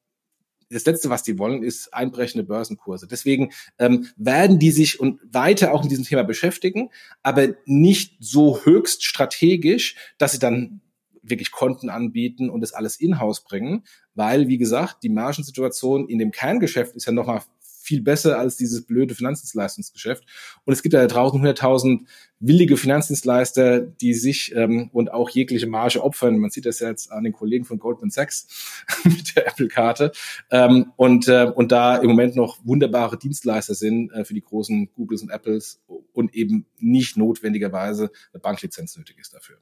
[0.70, 3.08] das Letzte, was die wollen, ist einbrechende Börsenkurse.
[3.08, 6.90] Deswegen ähm, werden die sich und weiter auch mit diesem Thema beschäftigen,
[7.24, 10.82] aber nicht so höchst strategisch, dass sie dann
[11.22, 16.32] wirklich Konten anbieten und das alles in-house bringen, weil, wie gesagt, die Margensituation in dem
[16.32, 17.42] Kerngeschäft ist ja nochmal
[17.86, 20.26] viel besser als dieses blöde Finanzdienstleistungsgeschäft.
[20.66, 22.06] Und es gibt ja draußen 100.000
[22.40, 26.38] willige Finanzdienstleister, die sich ähm, und auch jegliche Marge opfern.
[26.40, 28.48] Man sieht das ja jetzt an den Kollegen von Goldman Sachs
[29.04, 30.12] mit der Apple-Karte.
[30.52, 34.90] Ähm, und, äh, und da im Moment noch wunderbare Dienstleister sind äh, für die großen
[34.96, 35.80] Googles und Apples
[36.14, 39.58] und eben nicht notwendigerweise eine Banklizenz nötig ist dafür.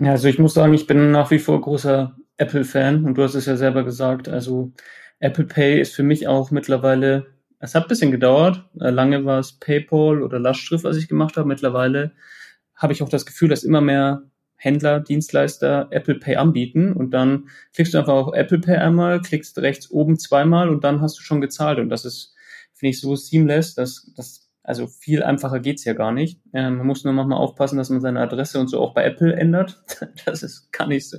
[0.00, 3.34] Ja, also ich muss sagen, ich bin nach wie vor großer Apple-Fan und du hast
[3.34, 4.28] es ja selber gesagt.
[4.28, 4.72] Also
[5.20, 7.33] Apple Pay ist für mich auch mittlerweile
[7.64, 8.64] es hat ein bisschen gedauert.
[8.80, 11.48] Äh, lange war es PayPal oder Lastschrift, was ich gemacht habe.
[11.48, 12.12] Mittlerweile
[12.74, 14.22] habe ich auch das Gefühl, dass immer mehr
[14.56, 19.58] Händler, Dienstleister Apple Pay anbieten und dann klickst du einfach auf Apple Pay einmal, klickst
[19.58, 22.34] rechts oben zweimal und dann hast du schon gezahlt und das ist,
[22.72, 26.40] finde ich, so seamless, dass das also viel einfacher geht's ja gar nicht.
[26.54, 29.34] Äh, man muss nur manchmal aufpassen, dass man seine Adresse und so auch bei Apple
[29.34, 29.82] ändert.
[30.24, 31.18] Das ist gar nicht so,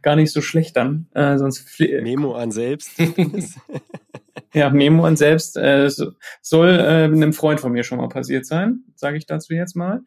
[0.00, 1.08] gar nicht so schlecht dann.
[1.12, 2.92] Äh, sonst Memo an selbst.
[4.56, 5.90] Ja, Memo an selbst äh,
[6.40, 10.02] soll äh, einem Freund von mir schon mal passiert sein, sage ich dazu jetzt mal.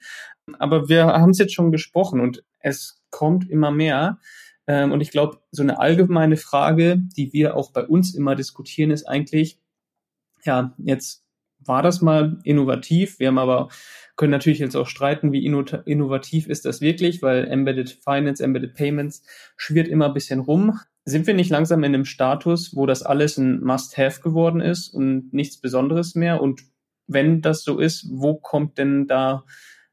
[0.58, 4.20] Aber wir haben es jetzt schon gesprochen und es kommt immer mehr.
[4.66, 8.92] Ähm, und ich glaube, so eine allgemeine Frage, die wir auch bei uns immer diskutieren,
[8.92, 9.60] ist eigentlich,
[10.46, 11.26] ja, jetzt
[11.60, 13.20] war das mal innovativ.
[13.20, 13.68] Wir haben aber
[14.16, 19.24] können natürlich jetzt auch streiten, wie innovativ ist das wirklich, weil Embedded Finance, Embedded Payments
[19.58, 23.38] schwirrt immer ein bisschen rum sind wir nicht langsam in einem Status, wo das alles
[23.38, 26.42] ein Must-Have geworden ist und nichts Besonderes mehr?
[26.42, 26.64] Und
[27.08, 29.46] wenn das so ist, wo kommt denn da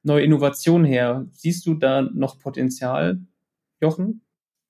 [0.03, 1.27] neue Innovation her?
[1.31, 3.20] Siehst du da noch Potenzial,
[3.81, 4.22] Jochen?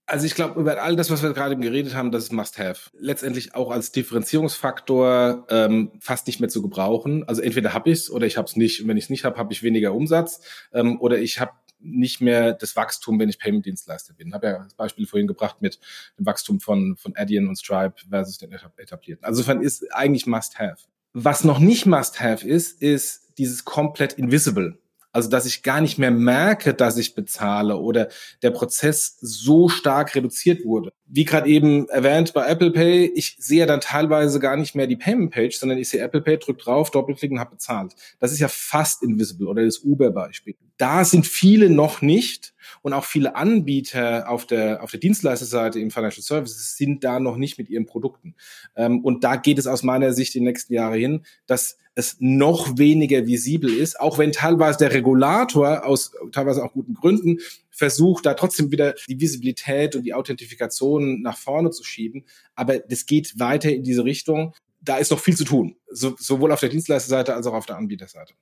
[0.05, 2.91] Also ich glaube, über all das, was wir gerade geredet haben, das ist Must-Have.
[2.93, 7.25] Letztendlich auch als Differenzierungsfaktor ähm, fast nicht mehr zu gebrauchen.
[7.27, 8.83] Also entweder habe ich es oder ich habe es nicht.
[8.83, 10.43] Und wenn ich es nicht habe, habe ich weniger Umsatz
[10.75, 11.53] ähm, oder ich habe
[11.85, 14.35] nicht mehr das Wachstum, wenn ich Payment-Dienstleister bin.
[14.35, 15.79] Habe ja das Beispiel vorhin gebracht mit
[16.19, 19.25] dem Wachstum von, von Adyen und Stripe versus den etablierten.
[19.25, 20.79] Also insofern ist eigentlich Must-Have.
[21.13, 24.79] Was noch nicht Must-Have ist, ist dieses komplett Invisible.
[25.13, 28.09] Also, dass ich gar nicht mehr merke, dass ich bezahle oder
[28.43, 30.93] der Prozess so stark reduziert wurde.
[31.07, 34.97] Wie gerade eben erwähnt bei Apple Pay, ich sehe dann teilweise gar nicht mehr die
[34.97, 37.95] Payment Page, sondern ich sehe Apple Pay, drück drauf, doppelklicken, habe bezahlt.
[38.21, 40.55] Das ist ja fast invisible oder das Uber-Beispiel.
[40.77, 45.91] Da sind viele noch nicht und auch viele Anbieter auf der, auf der Dienstleisterseite im
[45.91, 48.35] Financial Services sind da noch nicht mit ihren Produkten.
[48.75, 52.77] Ähm, und da geht es aus meiner Sicht die nächsten Jahre hin, dass es noch
[52.77, 57.39] weniger visibel ist, auch wenn teilweise der Regulator aus teilweise auch guten Gründen
[57.75, 62.25] versucht, da trotzdem wieder die Visibilität und die Authentifikation nach vorne zu schieben.
[62.55, 64.55] Aber das geht weiter in diese Richtung.
[64.81, 67.77] Da ist noch viel zu tun, so, sowohl auf der Dienstleisterseite als auch auf der
[67.77, 68.35] Anbieterseite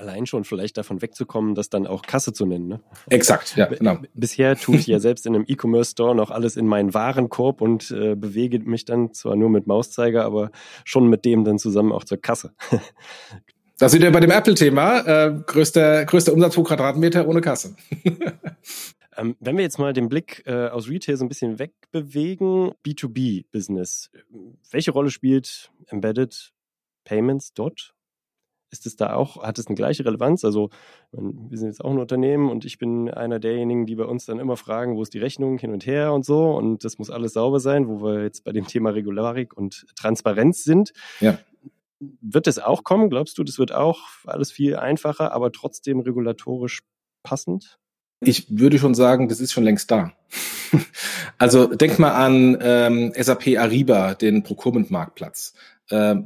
[0.00, 2.68] allein schon vielleicht davon wegzukommen, das dann auch Kasse zu nennen.
[2.68, 2.80] Ne?
[3.08, 3.98] Exakt, ja, genau.
[4.14, 8.16] Bisher tue ich ja selbst in einem E-Commerce-Store noch alles in meinen Warenkorb und äh,
[8.16, 10.50] bewege mich dann zwar nur mit Mauszeiger, aber
[10.84, 12.54] schon mit dem dann zusammen auch zur Kasse.
[13.80, 15.06] Da sind wir bei dem Apple-Thema.
[15.06, 17.76] Äh, größter, größter Umsatz pro Quadratmeter ohne Kasse.
[19.16, 24.10] ähm, wenn wir jetzt mal den Blick äh, aus Retail so ein bisschen wegbewegen, B2B-Business.
[24.70, 26.52] Welche Rolle spielt Embedded
[27.04, 27.94] Payments dort?
[28.72, 30.44] ist es da auch, hat es eine gleiche Relevanz?
[30.44, 30.70] Also,
[31.10, 34.38] wir sind jetzt auch ein Unternehmen und ich bin einer derjenigen, die bei uns dann
[34.38, 37.32] immer fragen, wo ist die Rechnung hin und her und so und das muss alles
[37.32, 40.92] sauber sein, wo wir jetzt bei dem Thema Regularik und Transparenz sind.
[41.20, 41.38] Ja.
[42.00, 43.10] Wird es auch kommen?
[43.10, 46.80] Glaubst du, das wird auch alles viel einfacher, aber trotzdem regulatorisch
[47.22, 47.78] passend?
[48.20, 50.12] Ich würde schon sagen, das ist schon längst da.
[51.38, 55.54] also denk mal an ähm, SAP Ariba, den Procurement-Marktplatz.
[55.90, 56.16] Äh,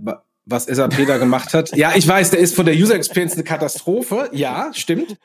[0.46, 1.74] was SAP da gemacht hat.
[1.76, 4.28] Ja, ich weiß, der ist von der User Experience eine Katastrophe.
[4.32, 5.16] Ja, stimmt.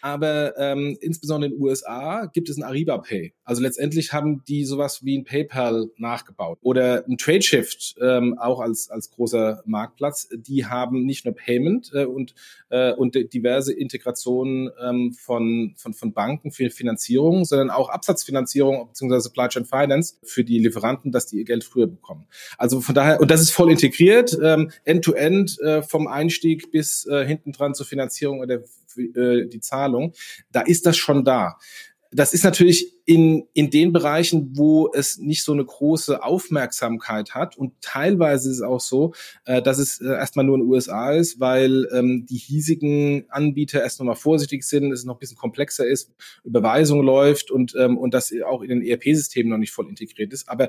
[0.00, 3.34] Aber ähm, insbesondere in den USA gibt es ein Ariba Pay.
[3.44, 8.90] Also letztendlich haben die sowas wie ein PayPal nachgebaut oder ein Tradeshift ähm, auch als
[8.90, 10.28] als großer Marktplatz.
[10.34, 12.34] Die haben nicht nur Payment äh, und
[12.70, 19.20] äh, und diverse Integrationen ähm, von von von Banken für Finanzierung, sondern auch Absatzfinanzierung bzw.
[19.20, 22.26] Supply Chain Finance für die Lieferanten, dass die ihr Geld früher bekommen.
[22.58, 26.70] Also von daher und das ist voll integriert, ähm, end to end äh, vom Einstieg
[26.70, 28.62] bis äh, hinten dran zur Finanzierung oder
[28.96, 30.12] äh, die Zahlung,
[30.50, 31.58] da ist das schon da.
[32.14, 37.56] Das ist natürlich in, in den Bereichen, wo es nicht so eine große Aufmerksamkeit hat.
[37.58, 39.14] Und teilweise ist es auch so,
[39.46, 43.82] äh, dass es äh, erstmal nur in den USA ist, weil ähm, die hiesigen Anbieter
[43.82, 46.12] erst nochmal vorsichtig sind, es noch ein bisschen komplexer ist,
[46.44, 50.48] Überweisung läuft und, ähm, und das auch in den ERP-Systemen noch nicht voll integriert ist.
[50.48, 50.68] Aber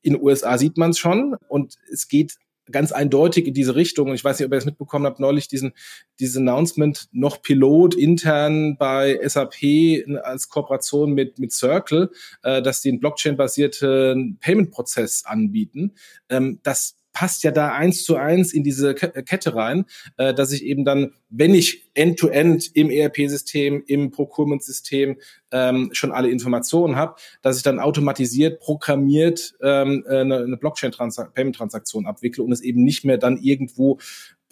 [0.00, 2.38] in den USA sieht man es schon und es geht
[2.70, 4.08] ganz eindeutig in diese Richtung.
[4.08, 5.72] Und ich weiß nicht, ob ihr das mitbekommen habt, neulich diesen,
[6.18, 12.10] dieses Announcement noch Pilot intern bei SAP als Kooperation mit, mit Circle,
[12.42, 15.92] äh, dass die einen Blockchain-basierten Payment-Prozess anbieten.
[16.28, 19.86] Ähm, das passt ja da eins zu eins in diese Kette rein,
[20.18, 25.16] äh, dass ich eben dann, wenn ich end-to-end -end im ERP-System, im Procurement-System
[25.52, 32.06] ähm, schon alle Informationen habe, dass ich dann automatisiert, programmiert ähm, äh, eine, eine Blockchain-Payment-Transaktion
[32.06, 33.98] abwickle und es eben nicht mehr dann irgendwo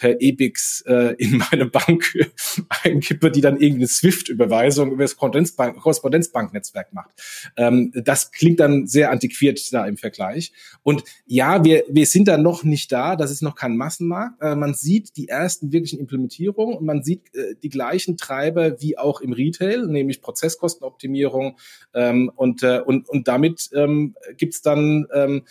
[0.03, 2.13] per EBIX äh, in meine Bank
[2.83, 7.11] einkippe, die dann irgendwie eine SWIFT-Überweisung über das Korrespondenzbank Korrespondenzbanknetzwerk macht.
[7.57, 10.53] Ähm, das klingt dann sehr antiquiert da im Vergleich.
[10.83, 14.43] Und ja, wir, wir sind da noch nicht da, das ist noch kein Massenmarkt.
[14.43, 18.99] Äh, man sieht die ersten wirklichen Implementierungen und man sieht äh, die gleichen Treiber wie
[18.99, 21.59] auch im Retail, nämlich Prozesskostenoptimierung
[21.95, 25.43] ähm, und, äh, und, und damit ähm, gibt dann ähm,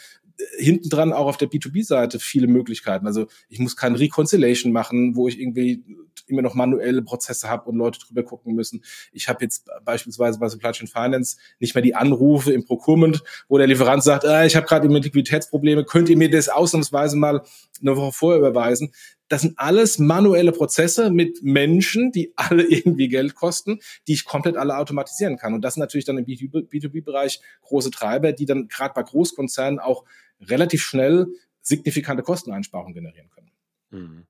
[0.57, 3.07] hinten dran auch auf der B2B-Seite viele Möglichkeiten.
[3.07, 5.83] Also ich muss kein Reconciliation machen, wo ich irgendwie
[6.27, 8.83] immer noch manuelle Prozesse habe und Leute drüber gucken müssen.
[9.11, 13.57] Ich habe jetzt beispielsweise bei Supply Chain Finance nicht mehr die Anrufe im Procurement, wo
[13.57, 17.43] der Lieferant sagt, ah, ich habe gerade immer Liquiditätsprobleme, könnt ihr mir das ausnahmsweise mal
[17.81, 18.91] eine Woche vorher überweisen?
[19.27, 24.57] Das sind alles manuelle Prozesse mit Menschen, die alle irgendwie Geld kosten, die ich komplett
[24.57, 25.53] alle automatisieren kann.
[25.53, 30.03] Und das sind natürlich dann im B2B-Bereich große Treiber, die dann gerade bei Großkonzernen auch
[30.41, 31.27] relativ schnell
[31.61, 33.51] signifikante Kosteneinsparungen generieren können.
[33.91, 34.25] Mhm.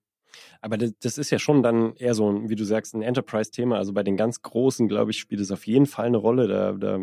[0.62, 3.78] Aber das, ist ja schon dann eher so, wie du sagst, ein Enterprise-Thema.
[3.78, 6.47] Also bei den ganz Großen, glaube ich, spielt es auf jeden Fall eine Rolle.
[6.47, 7.00] Da, da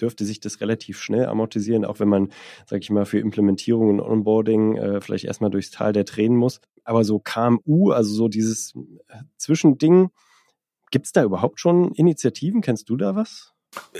[0.00, 2.30] dürfte sich das relativ schnell amortisieren, auch wenn man,
[2.66, 6.60] sage ich mal, für Implementierung und Onboarding äh, vielleicht erstmal durchs Tal der Tränen muss.
[6.84, 8.74] Aber so KMU, also so dieses
[9.36, 10.10] Zwischending,
[10.90, 12.60] gibt es da überhaupt schon Initiativen?
[12.60, 13.54] Kennst du da was?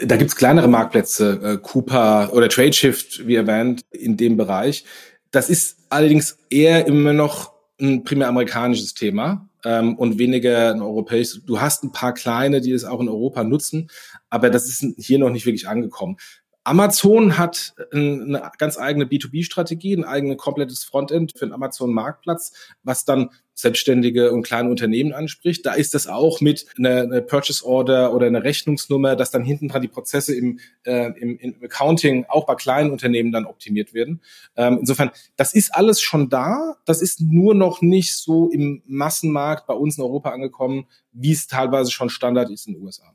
[0.04, 4.84] Da gibt's kleinere Marktplätze, äh, Cooper oder Tradeshift, wie erwähnt, in dem Bereich.
[5.30, 11.44] Das ist allerdings eher immer noch ein primär amerikanisches Thema ähm, und weniger ein europäisches.
[11.44, 13.90] Du hast ein paar kleine, die es auch in Europa nutzen,
[14.28, 16.16] aber das ist hier noch nicht wirklich angekommen.
[16.64, 23.30] Amazon hat eine ganz eigene B2B-Strategie, ein eigenes komplettes Frontend für den Amazon-Marktplatz, was dann
[23.54, 25.64] Selbstständige und kleine Unternehmen anspricht.
[25.64, 29.68] Da ist das auch mit einer, einer Purchase Order oder einer Rechnungsnummer, dass dann hinten
[29.68, 34.20] dran die Prozesse im, äh, im, im Accounting auch bei kleinen Unternehmen dann optimiert werden.
[34.56, 36.76] Ähm, insofern, das ist alles schon da.
[36.84, 41.46] Das ist nur noch nicht so im Massenmarkt bei uns in Europa angekommen, wie es
[41.46, 43.14] teilweise schon Standard ist in den USA.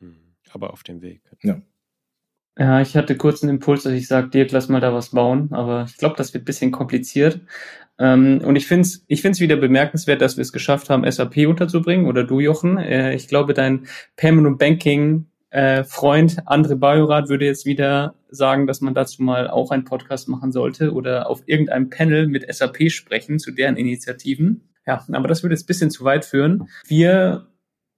[0.00, 1.22] Hm, aber auf dem Weg.
[1.42, 1.60] Ja.
[2.58, 5.50] Ja, ich hatte kurz einen Impuls, dass ich sage, Dirk, lass mal da was bauen,
[5.52, 7.40] aber ich glaube, das wird bisschen kompliziert.
[8.00, 11.46] Ähm, und ich finde es ich find's wieder bemerkenswert, dass wir es geschafft haben, SAP
[11.46, 12.78] unterzubringen oder du, Jochen.
[12.78, 13.86] Äh, ich glaube, dein
[14.20, 19.70] und Banking äh, Freund André Bajorat würde jetzt wieder sagen, dass man dazu mal auch
[19.70, 24.68] einen Podcast machen sollte oder auf irgendeinem Panel mit SAP sprechen zu deren Initiativen.
[24.86, 26.68] Ja, aber das würde jetzt bisschen zu weit führen.
[26.86, 27.46] Wir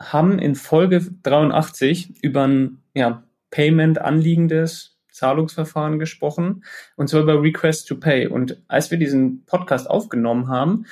[0.01, 6.65] haben in Folge 83 über ein ja, Payment anliegendes Zahlungsverfahren gesprochen,
[6.97, 8.29] und zwar über Request to Pay.
[8.29, 10.87] Und als wir diesen Podcast aufgenommen haben,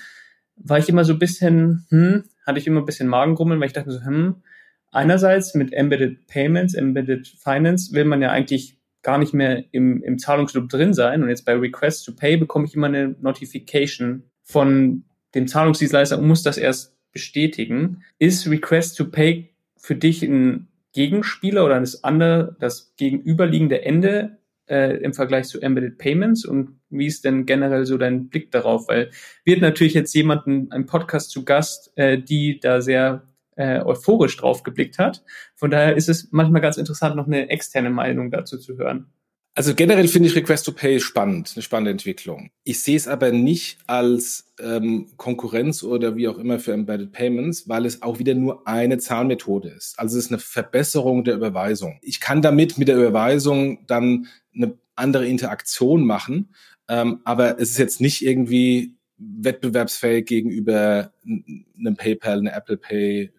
[0.56, 3.72] war ich immer so ein bisschen, hm, hatte ich immer ein bisschen Magengrummeln, weil ich
[3.72, 4.42] dachte so, hm,
[4.90, 10.18] einerseits mit Embedded Payments, Embedded Finance will man ja eigentlich gar nicht mehr im, im
[10.18, 11.22] Zahlungsloop drin sein.
[11.22, 16.26] Und jetzt bei Request to Pay bekomme ich immer eine Notification von dem Zahlungsdienstleister und
[16.26, 18.02] muss das erst bestätigen.
[18.18, 24.96] Ist Request to Pay für dich ein Gegenspieler oder das andere, das gegenüberliegende Ende äh,
[24.96, 28.88] im Vergleich zu Embedded Payments und wie ist denn generell so dein Blick darauf?
[28.88, 29.10] Weil
[29.44, 33.22] wird natürlich jetzt jemanden, ein Podcast zu Gast, äh, die da sehr
[33.54, 35.22] äh, euphorisch drauf geblickt hat.
[35.54, 39.06] Von daher ist es manchmal ganz interessant, noch eine externe Meinung dazu zu hören.
[39.54, 42.50] Also generell finde ich Request to Pay spannend, eine spannende Entwicklung.
[42.62, 47.68] Ich sehe es aber nicht als ähm, Konkurrenz oder wie auch immer für Embedded Payments,
[47.68, 49.98] weil es auch wieder nur eine Zahlmethode ist.
[49.98, 51.98] Also es ist eine Verbesserung der Überweisung.
[52.02, 56.54] Ich kann damit mit der Überweisung dann eine andere Interaktion machen,
[56.88, 63.32] ähm, aber es ist jetzt nicht irgendwie wettbewerbsfähig gegenüber einem PayPal, eine Apple Pay,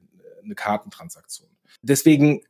[0.44, 1.50] eine Kartentransaktion.
[1.82, 2.42] Deswegen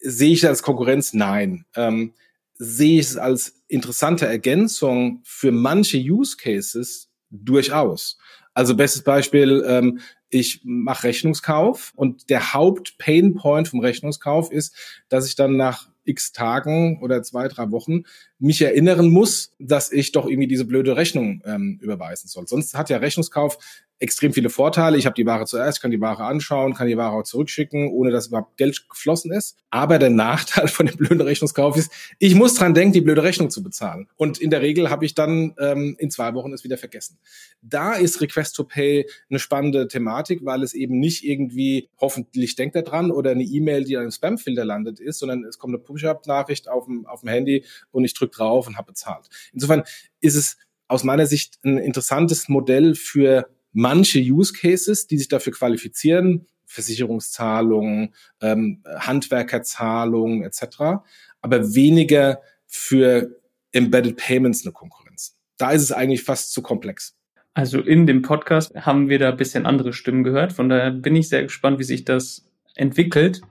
[0.00, 1.12] sehe ich das als Konkurrenz?
[1.12, 1.66] Nein.
[1.76, 2.14] Ähm,
[2.62, 8.18] sehe ich es als interessante Ergänzung für manche Use Cases durchaus.
[8.52, 14.76] Also bestes Beispiel, ähm, ich mache Rechnungskauf und der Haupt-Pain-Point vom Rechnungskauf ist,
[15.08, 18.02] dass ich dann nach x Tagen oder zwei, drei Wochen
[18.38, 22.46] mich erinnern muss, dass ich doch irgendwie diese blöde Rechnung ähm, überweisen soll.
[22.46, 23.56] Sonst hat ja Rechnungskauf
[24.00, 24.96] extrem viele Vorteile.
[24.96, 28.10] Ich habe die Ware zuerst, kann die Ware anschauen, kann die Ware auch zurückschicken, ohne
[28.10, 29.58] dass überhaupt Geld geflossen ist.
[29.68, 33.50] Aber der Nachteil von dem blöden Rechnungskauf ist, ich muss dran denken, die blöde Rechnung
[33.50, 34.08] zu bezahlen.
[34.16, 37.18] Und in der Regel habe ich dann ähm, in zwei Wochen es wieder vergessen.
[37.60, 42.76] Da ist Request to Pay eine spannende Thematik, weil es eben nicht irgendwie, hoffentlich denkt
[42.76, 45.82] er dran, oder eine E-Mail, die an einem Spamfilter landet ist, sondern es kommt eine
[45.82, 49.28] Push-Up-Nachricht auf dem, auf dem Handy und ich drücke drauf und habe bezahlt.
[49.52, 49.82] Insofern
[50.20, 50.56] ist es
[50.88, 58.14] aus meiner Sicht ein interessantes Modell für manche Use Cases, die sich dafür qualifizieren, Versicherungszahlungen,
[58.40, 61.02] ähm, Handwerkerzahlungen etc.,
[61.40, 63.40] aber weniger für
[63.72, 65.36] Embedded Payments eine Konkurrenz.
[65.56, 67.16] Da ist es eigentlich fast zu komplex.
[67.54, 70.52] Also in dem Podcast haben wir da ein bisschen andere Stimmen gehört.
[70.52, 73.42] Von daher bin ich sehr gespannt, wie sich das entwickelt,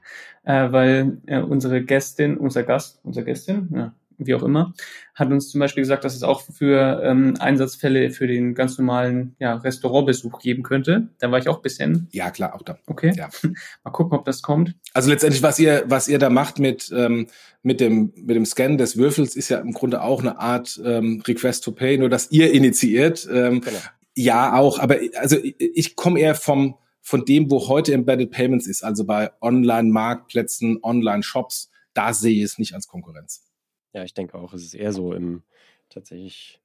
[0.43, 4.74] äh, weil äh, unsere Gästin, unser Gast, unsere Gästin, ja, wie auch immer,
[5.15, 9.36] hat uns zum Beispiel gesagt, dass es auch für ähm, Einsatzfälle für den ganz normalen
[9.39, 11.09] ja, Restaurantbesuch geben könnte.
[11.20, 12.07] Da war ich auch ein bisschen.
[12.11, 12.78] Ja, klar, auch da.
[12.88, 13.13] Okay.
[13.15, 13.30] Ja.
[13.84, 14.76] Mal gucken, ob das kommt.
[14.93, 17.28] Also letztendlich, was ihr, was ihr da macht mit, ähm,
[17.63, 21.24] mit, dem, mit dem Scan des Würfels, ist ja im Grunde auch eine Art ähm,
[21.26, 23.28] Request to Pay, nur dass ihr initiiert.
[23.32, 23.80] Ähm, genau.
[24.15, 28.67] Ja, auch, aber also ich, ich komme eher vom von dem, wo heute Embedded Payments
[28.67, 33.48] ist, also bei Online-Marktplätzen, Online-Shops, da sehe ich es nicht als Konkurrenz.
[33.93, 35.43] Ja, ich denke auch, es ist eher so im
[35.89, 36.61] tatsächlich.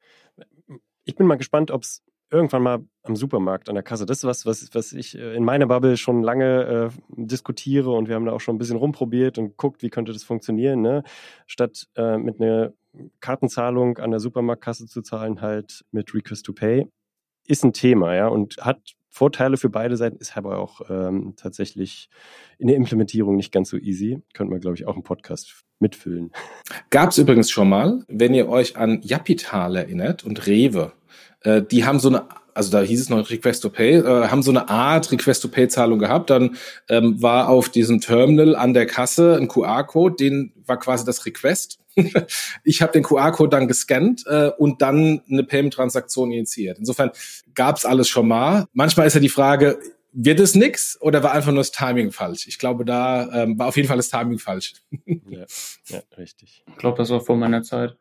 [1.04, 4.06] Ich bin mal gespannt, ob es irgendwann mal am Supermarkt an der Kasse.
[4.06, 8.08] Das ist was, was, was ich äh, in meiner Bubble schon lange äh, diskutiere und
[8.08, 10.82] wir haben da auch schon ein bisschen rumprobiert und guckt, wie könnte das funktionieren.
[10.82, 11.04] Ne?
[11.46, 12.72] Statt äh, mit einer
[13.20, 16.88] Kartenzahlung an der Supermarktkasse zu zahlen, halt mit Request to Pay,
[17.46, 18.80] ist ein Thema, ja, und hat
[19.14, 22.10] Vorteile für beide Seiten, ist aber auch ähm, tatsächlich
[22.58, 24.20] in der Implementierung nicht ganz so easy.
[24.32, 26.32] Könnte man, glaube ich, auch einen Podcast mitfüllen.
[26.90, 30.94] Gab es übrigens schon mal, wenn ihr euch an Japital erinnert und Rewe,
[31.42, 34.42] äh, die haben so eine also da hieß es noch Request to Pay, äh, haben
[34.42, 36.30] so eine Art Request to Pay Zahlung gehabt.
[36.30, 36.56] Dann
[36.88, 41.80] ähm, war auf diesem Terminal an der Kasse ein QR-Code, den war quasi das Request.
[42.64, 46.78] ich habe den QR-Code dann gescannt äh, und dann eine Payment-Transaktion initiiert.
[46.78, 47.10] Insofern
[47.54, 48.66] gab's alles schon mal.
[48.72, 49.78] Manchmal ist ja die Frage,
[50.12, 52.46] wird es nix oder war einfach nur das Timing falsch?
[52.46, 54.74] Ich glaube, da ähm, war auf jeden Fall das Timing falsch.
[55.06, 55.44] ja,
[55.88, 56.64] ja, richtig.
[56.68, 57.96] Ich glaube, das war vor meiner Zeit.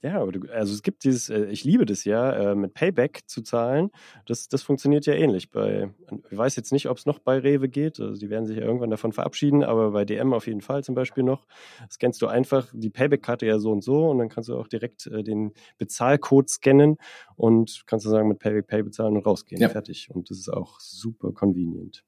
[0.00, 3.90] Ja, also es gibt dieses, äh, ich liebe das ja, äh, mit Payback zu zahlen.
[4.26, 5.50] Das, das funktioniert ja ähnlich.
[5.50, 5.90] Bei,
[6.30, 7.98] ich weiß jetzt nicht, ob es noch bei Rewe geht.
[7.98, 10.94] Also die werden sich ja irgendwann davon verabschieden, aber bei DM auf jeden Fall zum
[10.94, 11.46] Beispiel noch.
[11.90, 15.08] Scannst du einfach die Payback-Karte ja so und so und dann kannst du auch direkt
[15.08, 16.98] äh, den Bezahlcode scannen
[17.34, 19.60] und kannst du sagen, mit Payback Pay bezahlen und rausgehen.
[19.60, 19.68] Ja.
[19.68, 20.10] Fertig.
[20.12, 22.04] Und das ist auch super convenient.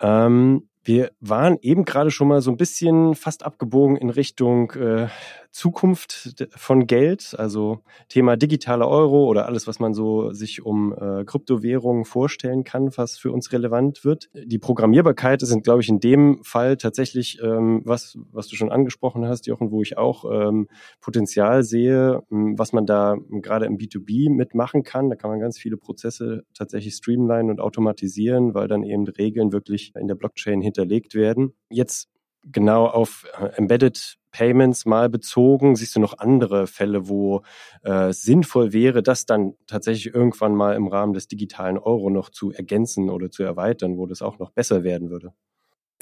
[0.00, 5.08] Ähm, wir waren eben gerade schon mal so ein bisschen fast abgebogen in Richtung äh,
[5.52, 11.24] Zukunft von Geld, also Thema digitaler Euro oder alles, was man so sich um äh,
[11.24, 14.30] Kryptowährungen vorstellen kann, was für uns relevant wird.
[14.32, 19.26] Die Programmierbarkeit ist, glaube ich, in dem Fall tatsächlich ähm, was, was du schon angesprochen
[19.26, 20.68] hast, Jochen, wo ich auch ähm,
[21.02, 25.10] Potenzial sehe, was man da gerade im B2B mitmachen kann.
[25.10, 29.92] Da kann man ganz viele Prozesse tatsächlich streamlinen und automatisieren, weil dann eben Regeln wirklich
[29.96, 31.54] in der Blockchain hinterlegt werden.
[31.68, 32.08] Jetzt
[32.44, 35.76] genau auf äh, Embedded Payments mal bezogen?
[35.76, 37.42] Siehst du noch andere Fälle, wo
[37.82, 42.50] äh, sinnvoll wäre, das dann tatsächlich irgendwann mal im Rahmen des digitalen Euro noch zu
[42.50, 45.32] ergänzen oder zu erweitern, wo das auch noch besser werden würde?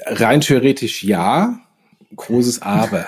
[0.03, 1.59] Rein theoretisch ja,
[2.15, 3.07] großes Aber.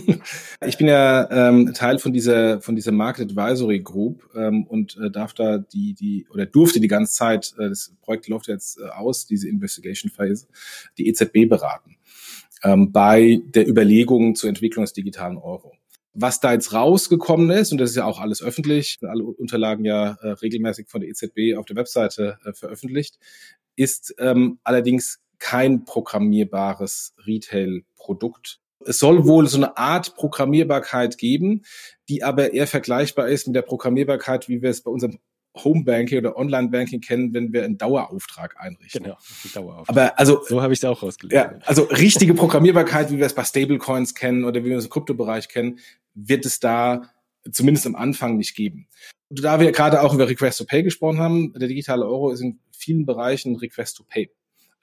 [0.66, 5.10] ich bin ja ähm, Teil von dieser von dieser Market Advisory Group ähm, und äh,
[5.10, 8.88] darf da die die oder durfte die ganze Zeit äh, das Projekt läuft jetzt äh,
[8.88, 10.46] aus diese Investigation Phase
[10.98, 11.96] die EZB beraten
[12.64, 15.72] ähm, bei der Überlegung zur Entwicklung des digitalen Euro.
[16.16, 20.16] Was da jetzt rausgekommen ist, und das ist ja auch alles öffentlich, alle Unterlagen ja
[20.20, 23.18] äh, regelmäßig von der EZB auf der Webseite äh, veröffentlicht,
[23.76, 28.60] ist ähm, allerdings kein programmierbares Retail-Produkt.
[28.86, 31.62] Es soll wohl so eine Art Programmierbarkeit geben,
[32.08, 35.18] die aber eher vergleichbar ist mit der Programmierbarkeit, wie wir es bei unserem
[35.56, 39.04] Homebanking oder Online-Banking kennen, wenn wir einen Dauerauftrag einrichten.
[39.04, 39.16] Genau,
[39.54, 39.96] Dauerauftrag.
[39.96, 41.34] Aber also so habe ich es auch rausgelegt.
[41.34, 44.90] Ja, also richtige Programmierbarkeit, wie wir es bei Stablecoins kennen oder wie wir es im
[44.90, 45.78] Kryptobereich kennen,
[46.14, 47.10] wird es da
[47.50, 48.88] zumindest am Anfang nicht geben.
[49.30, 52.40] Und da wir gerade auch über Request to Pay gesprochen haben, der digitale Euro ist
[52.40, 54.30] in vielen Bereichen Request to Pay.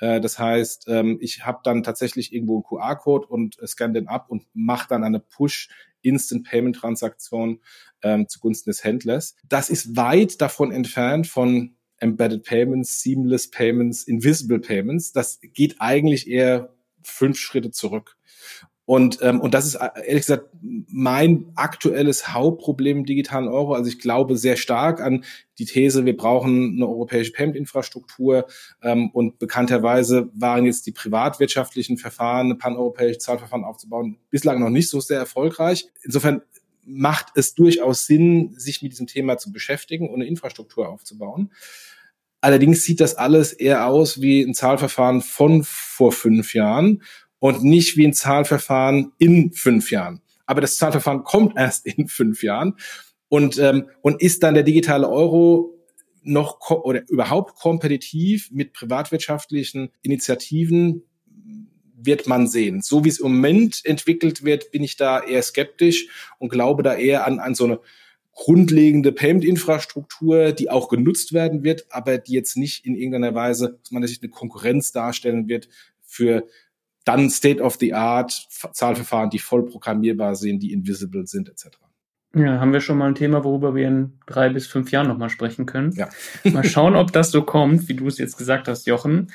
[0.02, 4.26] Äh, das heißt, ähm, ich habe dann tatsächlich irgendwo einen QR-Code und scanne den ab
[4.30, 5.70] und mache dann eine Push
[6.02, 7.62] Instant Payment Transaktion
[8.02, 9.36] ähm, zugunsten des Händlers.
[9.48, 15.12] Das ist weit davon entfernt von Embedded Payments, Seamless Payments, Invisible Payments.
[15.12, 16.74] Das geht eigentlich eher
[17.04, 18.18] fünf Schritte zurück.
[18.92, 23.74] Und, ähm, und das ist äh, ehrlich gesagt mein aktuelles Hauptproblem im digitalen Euro.
[23.74, 25.24] Also ich glaube sehr stark an
[25.60, 28.48] die These, wir brauchen eine europäische Payment-Infrastruktur.
[28.84, 35.00] Ähm, und bekannterweise waren jetzt die privatwirtschaftlichen Verfahren, paneuropäische Zahlverfahren aufzubauen, bislang noch nicht so
[35.00, 35.88] sehr erfolgreich.
[36.04, 36.42] Insofern
[36.84, 41.50] macht es durchaus Sinn, sich mit diesem Thema zu beschäftigen und eine Infrastruktur aufzubauen.
[42.42, 47.04] Allerdings sieht das alles eher aus wie ein Zahlverfahren von vor fünf Jahren
[47.42, 50.22] und nicht wie ein Zahlverfahren in fünf Jahren.
[50.46, 52.76] Aber das Zahlverfahren kommt erst in fünf Jahren
[53.30, 55.74] und, ähm, und ist dann der digitale Euro
[56.22, 61.04] noch oder überhaupt kompetitiv mit privatwirtschaftlichen Initiativen
[61.96, 62.82] wird man sehen.
[62.84, 66.94] So wie es im Moment entwickelt wird, bin ich da eher skeptisch und glaube da
[66.94, 67.80] eher an, an so eine
[68.34, 73.92] grundlegende Payment-Infrastruktur, die auch genutzt werden wird, aber die jetzt nicht in irgendeiner Weise, aus
[73.92, 75.70] meiner Sicht, eine Konkurrenz darstellen wird
[76.04, 76.48] für
[77.06, 81.70] dann State-of-the-Art Zahlverfahren, die voll programmierbar sind, die invisible sind, etc.
[82.34, 85.30] Ja, haben wir schon mal ein Thema, worüber wir in drei bis fünf Jahren nochmal
[85.30, 85.92] sprechen können.
[85.94, 86.10] Ja.
[86.52, 89.32] mal schauen, ob das so kommt, wie du es jetzt gesagt hast, Jochen.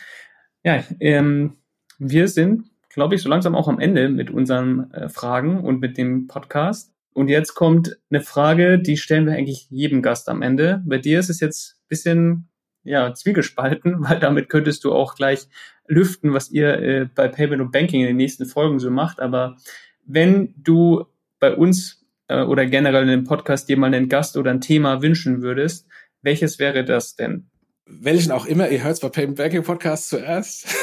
[0.65, 1.57] Ja, ähm,
[1.99, 5.99] wir sind, glaube ich, so langsam auch am Ende mit unseren äh, Fragen und mit
[5.99, 6.93] dem Podcast.
[7.13, 10.83] Und jetzt kommt eine Frage, die stellen wir eigentlich jedem Gast am Ende.
[10.87, 12.49] Bei dir ist es jetzt ein bisschen
[12.83, 15.49] ja, zwiegespalten, weil damit könntest du auch gleich
[15.89, 19.21] lüften, was ihr äh, bei Payment und Banking in den nächsten Folgen so macht.
[19.21, 19.57] Aber
[20.05, 21.05] wenn du
[21.41, 25.03] bei uns äh, oder generell in dem Podcast dir mal einen Gast oder ein Thema
[25.03, 25.87] wünschen würdest,
[26.23, 27.49] welches wäre das denn?
[27.89, 30.67] Welchen auch immer, ihr hört es bei Payment Banking Podcast zuerst.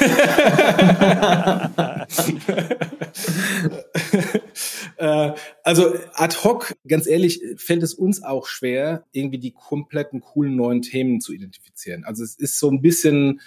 [4.96, 5.32] äh,
[5.62, 10.80] also ad hoc, ganz ehrlich, fällt es uns auch schwer, irgendwie die kompletten coolen neuen
[10.80, 12.04] Themen zu identifizieren.
[12.04, 13.42] Also es ist so ein bisschen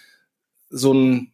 [0.70, 1.34] so ein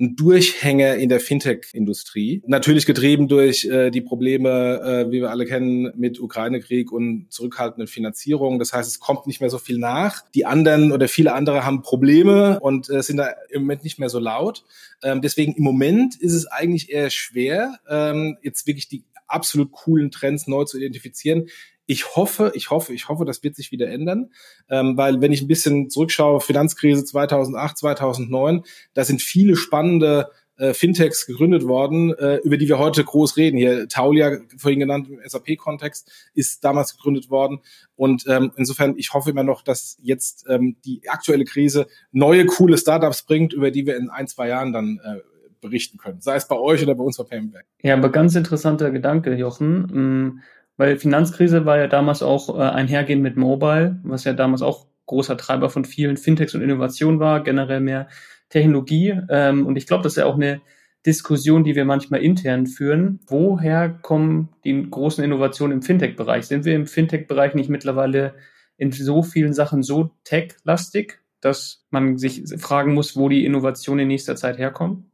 [0.00, 2.42] ein Durchhänger in der Fintech-Industrie.
[2.46, 7.86] Natürlich getrieben durch äh, die Probleme, äh, wie wir alle kennen, mit Ukraine-Krieg und zurückhaltenden
[7.86, 8.58] Finanzierungen.
[8.58, 10.22] Das heißt, es kommt nicht mehr so viel nach.
[10.34, 14.08] Die anderen oder viele andere haben Probleme und äh, sind da im Moment nicht mehr
[14.08, 14.64] so laut.
[15.02, 20.10] Ähm, deswegen im Moment ist es eigentlich eher schwer, ähm, jetzt wirklich die absolut coolen
[20.10, 21.48] Trends neu zu identifizieren.
[21.86, 24.30] Ich hoffe, ich hoffe, ich hoffe, das wird sich wieder ändern,
[24.70, 28.62] ähm, weil wenn ich ein bisschen zurückschaue, Finanzkrise 2008, 2009,
[28.94, 33.56] da sind viele spannende äh, Fintechs gegründet worden, äh, über die wir heute groß reden.
[33.56, 37.58] Hier Taulia, vorhin genannt im SAP-Kontext, ist damals gegründet worden.
[37.96, 42.78] Und ähm, insofern, ich hoffe immer noch, dass jetzt ähm, die aktuelle Krise neue, coole
[42.78, 45.18] Startups bringt, über die wir in ein, zwei Jahren dann äh,
[45.60, 46.20] berichten können.
[46.20, 47.66] Sei es bei euch oder bei uns bei Paymentback.
[47.82, 50.40] Ja, aber ganz interessanter Gedanke, Jochen.
[50.76, 55.36] Weil Finanzkrise war ja damals auch äh, einhergehend mit Mobile, was ja damals auch großer
[55.36, 58.08] Treiber von vielen Fintechs und Innovationen war, generell mehr
[58.48, 59.20] Technologie.
[59.28, 60.60] Ähm, und ich glaube, das ist ja auch eine
[61.06, 63.20] Diskussion, die wir manchmal intern führen.
[63.26, 66.46] Woher kommen die großen Innovationen im Fintech-Bereich?
[66.46, 68.34] Sind wir im Fintech-Bereich nicht mittlerweile
[68.76, 74.08] in so vielen Sachen so tech-lastig, dass man sich fragen muss, wo die Innovationen in
[74.08, 75.10] nächster Zeit herkommen?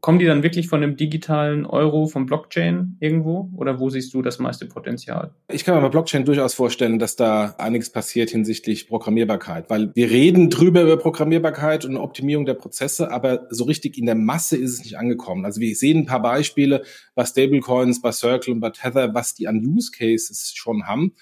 [0.00, 3.50] Kommen die dann wirklich von einem digitalen Euro, vom Blockchain irgendwo?
[3.56, 5.34] Oder wo siehst du das meiste Potenzial?
[5.52, 10.10] Ich kann mir bei Blockchain durchaus vorstellen, dass da einiges passiert hinsichtlich Programmierbarkeit, weil wir
[10.10, 14.72] reden drüber über Programmierbarkeit und Optimierung der Prozesse, aber so richtig in der Masse ist
[14.72, 15.44] es nicht angekommen.
[15.44, 16.82] Also wir sehen ein paar Beispiele
[17.14, 21.12] bei Stablecoins, bei Circle und bei Tether, was die an Use Cases schon haben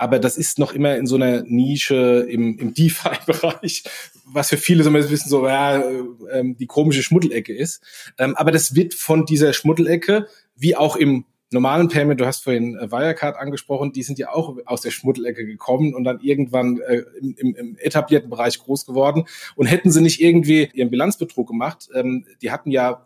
[0.00, 3.84] aber das ist noch immer in so einer Nische im, im DeFi-Bereich,
[4.24, 7.82] was für viele so ein bisschen so ja, äh, die komische Schmuddelecke ist.
[8.18, 10.26] Ähm, aber das wird von dieser Schmuddelecke,
[10.56, 14.56] wie auch im normalen Payment, du hast vorhin äh, Wirecard angesprochen, die sind ja auch
[14.64, 19.24] aus der Schmuddelecke gekommen und dann irgendwann äh, im, im, im etablierten Bereich groß geworden.
[19.56, 23.04] Und hätten sie nicht irgendwie ihren Bilanzbetrug gemacht, ähm, die hatten ja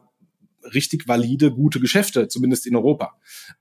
[0.72, 3.14] richtig valide, gute Geschäfte, zumindest in Europa.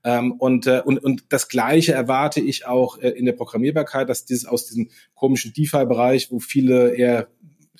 [0.04, 4.24] Ähm, und, äh, und, und das Gleiche erwarte ich auch äh, in der Programmierbarkeit, dass
[4.24, 7.28] dieses aus diesem komischen DeFi-Bereich, wo viele eher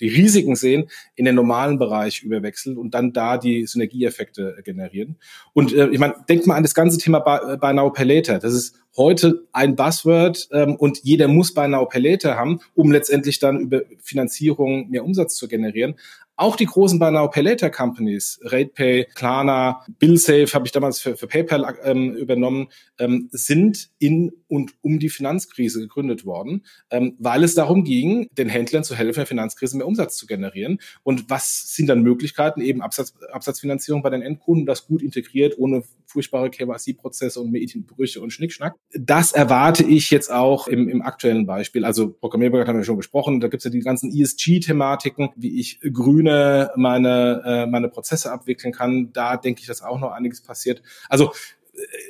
[0.00, 5.16] die Risiken sehen, in den normalen Bereich überwechseln und dann da die Synergieeffekte generieren.
[5.52, 8.38] Und äh, ich meine, denkt mal an das ganze Thema Buy, Buy Now Pay Later.
[8.38, 12.90] Das ist heute ein Buzzword ähm, und jeder muss Buy Now Pay Later haben, um
[12.90, 15.94] letztendlich dann über Finanzierung mehr Umsatz zu generieren.
[16.36, 21.16] Auch die großen Buy Now Pay Later Companies, RatePay, Klarna, BillSafe habe ich damals für,
[21.16, 22.68] für PayPal ähm, übernommen,
[22.98, 28.48] ähm, sind in und um die Finanzkrise gegründet worden, ähm, weil es darum ging, den
[28.48, 30.80] Händlern zu helfen, in der Finanzkrise mehr Umsatz zu generieren.
[31.04, 32.60] Und was sind dann Möglichkeiten?
[32.60, 35.84] Eben Absatz, Absatzfinanzierung bei den Endkunden, das gut integriert, ohne
[36.14, 38.76] furchtbare KYC-Prozesse und Medienbrüche und Schnickschnack.
[38.96, 41.84] Das erwarte ich jetzt auch im, im aktuellen Beispiel.
[41.84, 43.40] Also Programmierbarkeit haben wir schon gesprochen.
[43.40, 48.72] Da gibt es ja die ganzen ESG-Thematiken, wie ich grüne meine, äh, meine Prozesse abwickeln
[48.72, 49.12] kann.
[49.12, 50.82] Da denke ich, dass auch noch einiges passiert.
[51.08, 51.32] Also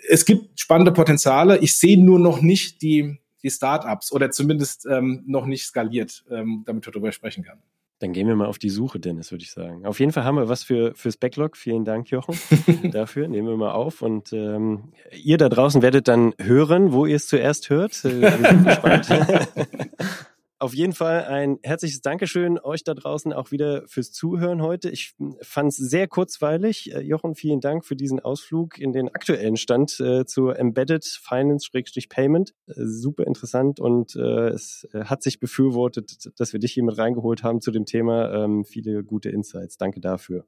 [0.08, 1.58] es gibt spannende Potenziale.
[1.58, 6.62] Ich sehe nur noch nicht die, die Startups oder zumindest ähm, noch nicht skaliert, ähm,
[6.66, 7.62] damit wir darüber sprechen können.
[8.00, 9.86] Dann gehen wir mal auf die Suche, Dennis, würde ich sagen.
[9.86, 11.56] Auf jeden Fall haben wir was für, fürs Backlog.
[11.56, 12.36] Vielen Dank, Jochen,
[12.90, 13.28] dafür.
[13.28, 14.02] Nehmen wir mal auf.
[14.02, 18.04] Und ähm, ihr da draußen werdet dann hören, wo ihr es zuerst hört.
[18.04, 19.08] Äh, wir sind gespannt.
[20.60, 24.88] Auf jeden Fall ein herzliches Dankeschön euch da draußen auch wieder fürs Zuhören heute.
[24.88, 26.94] Ich fand es sehr kurzweilig.
[26.94, 32.54] Äh, Jochen, vielen Dank für diesen Ausflug in den aktuellen Stand äh, zur Embedded Finance-Payment.
[32.66, 36.98] Äh, super interessant und äh, es äh, hat sich befürwortet, dass wir dich hier mit
[36.98, 38.44] reingeholt haben zu dem Thema.
[38.44, 39.76] Ähm, viele gute Insights.
[39.76, 40.46] Danke dafür.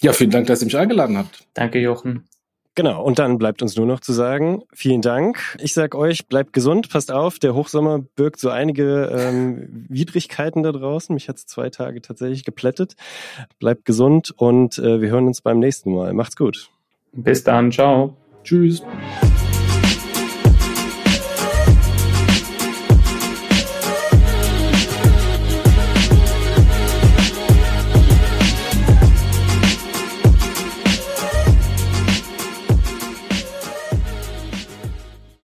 [0.00, 1.46] Ja, vielen Dank, dass ihr mich eingeladen habt.
[1.54, 2.24] Danke, Jochen.
[2.74, 5.58] Genau, und dann bleibt uns nur noch zu sagen, vielen Dank.
[5.60, 10.72] Ich sag euch, bleibt gesund, passt auf, der Hochsommer birgt so einige ähm, Widrigkeiten da
[10.72, 11.12] draußen.
[11.12, 12.96] Mich hat's zwei Tage tatsächlich geplättet.
[13.58, 16.14] Bleibt gesund und äh, wir hören uns beim nächsten Mal.
[16.14, 16.70] Macht's gut.
[17.12, 18.16] Bis dann, ciao.
[18.42, 18.82] Tschüss.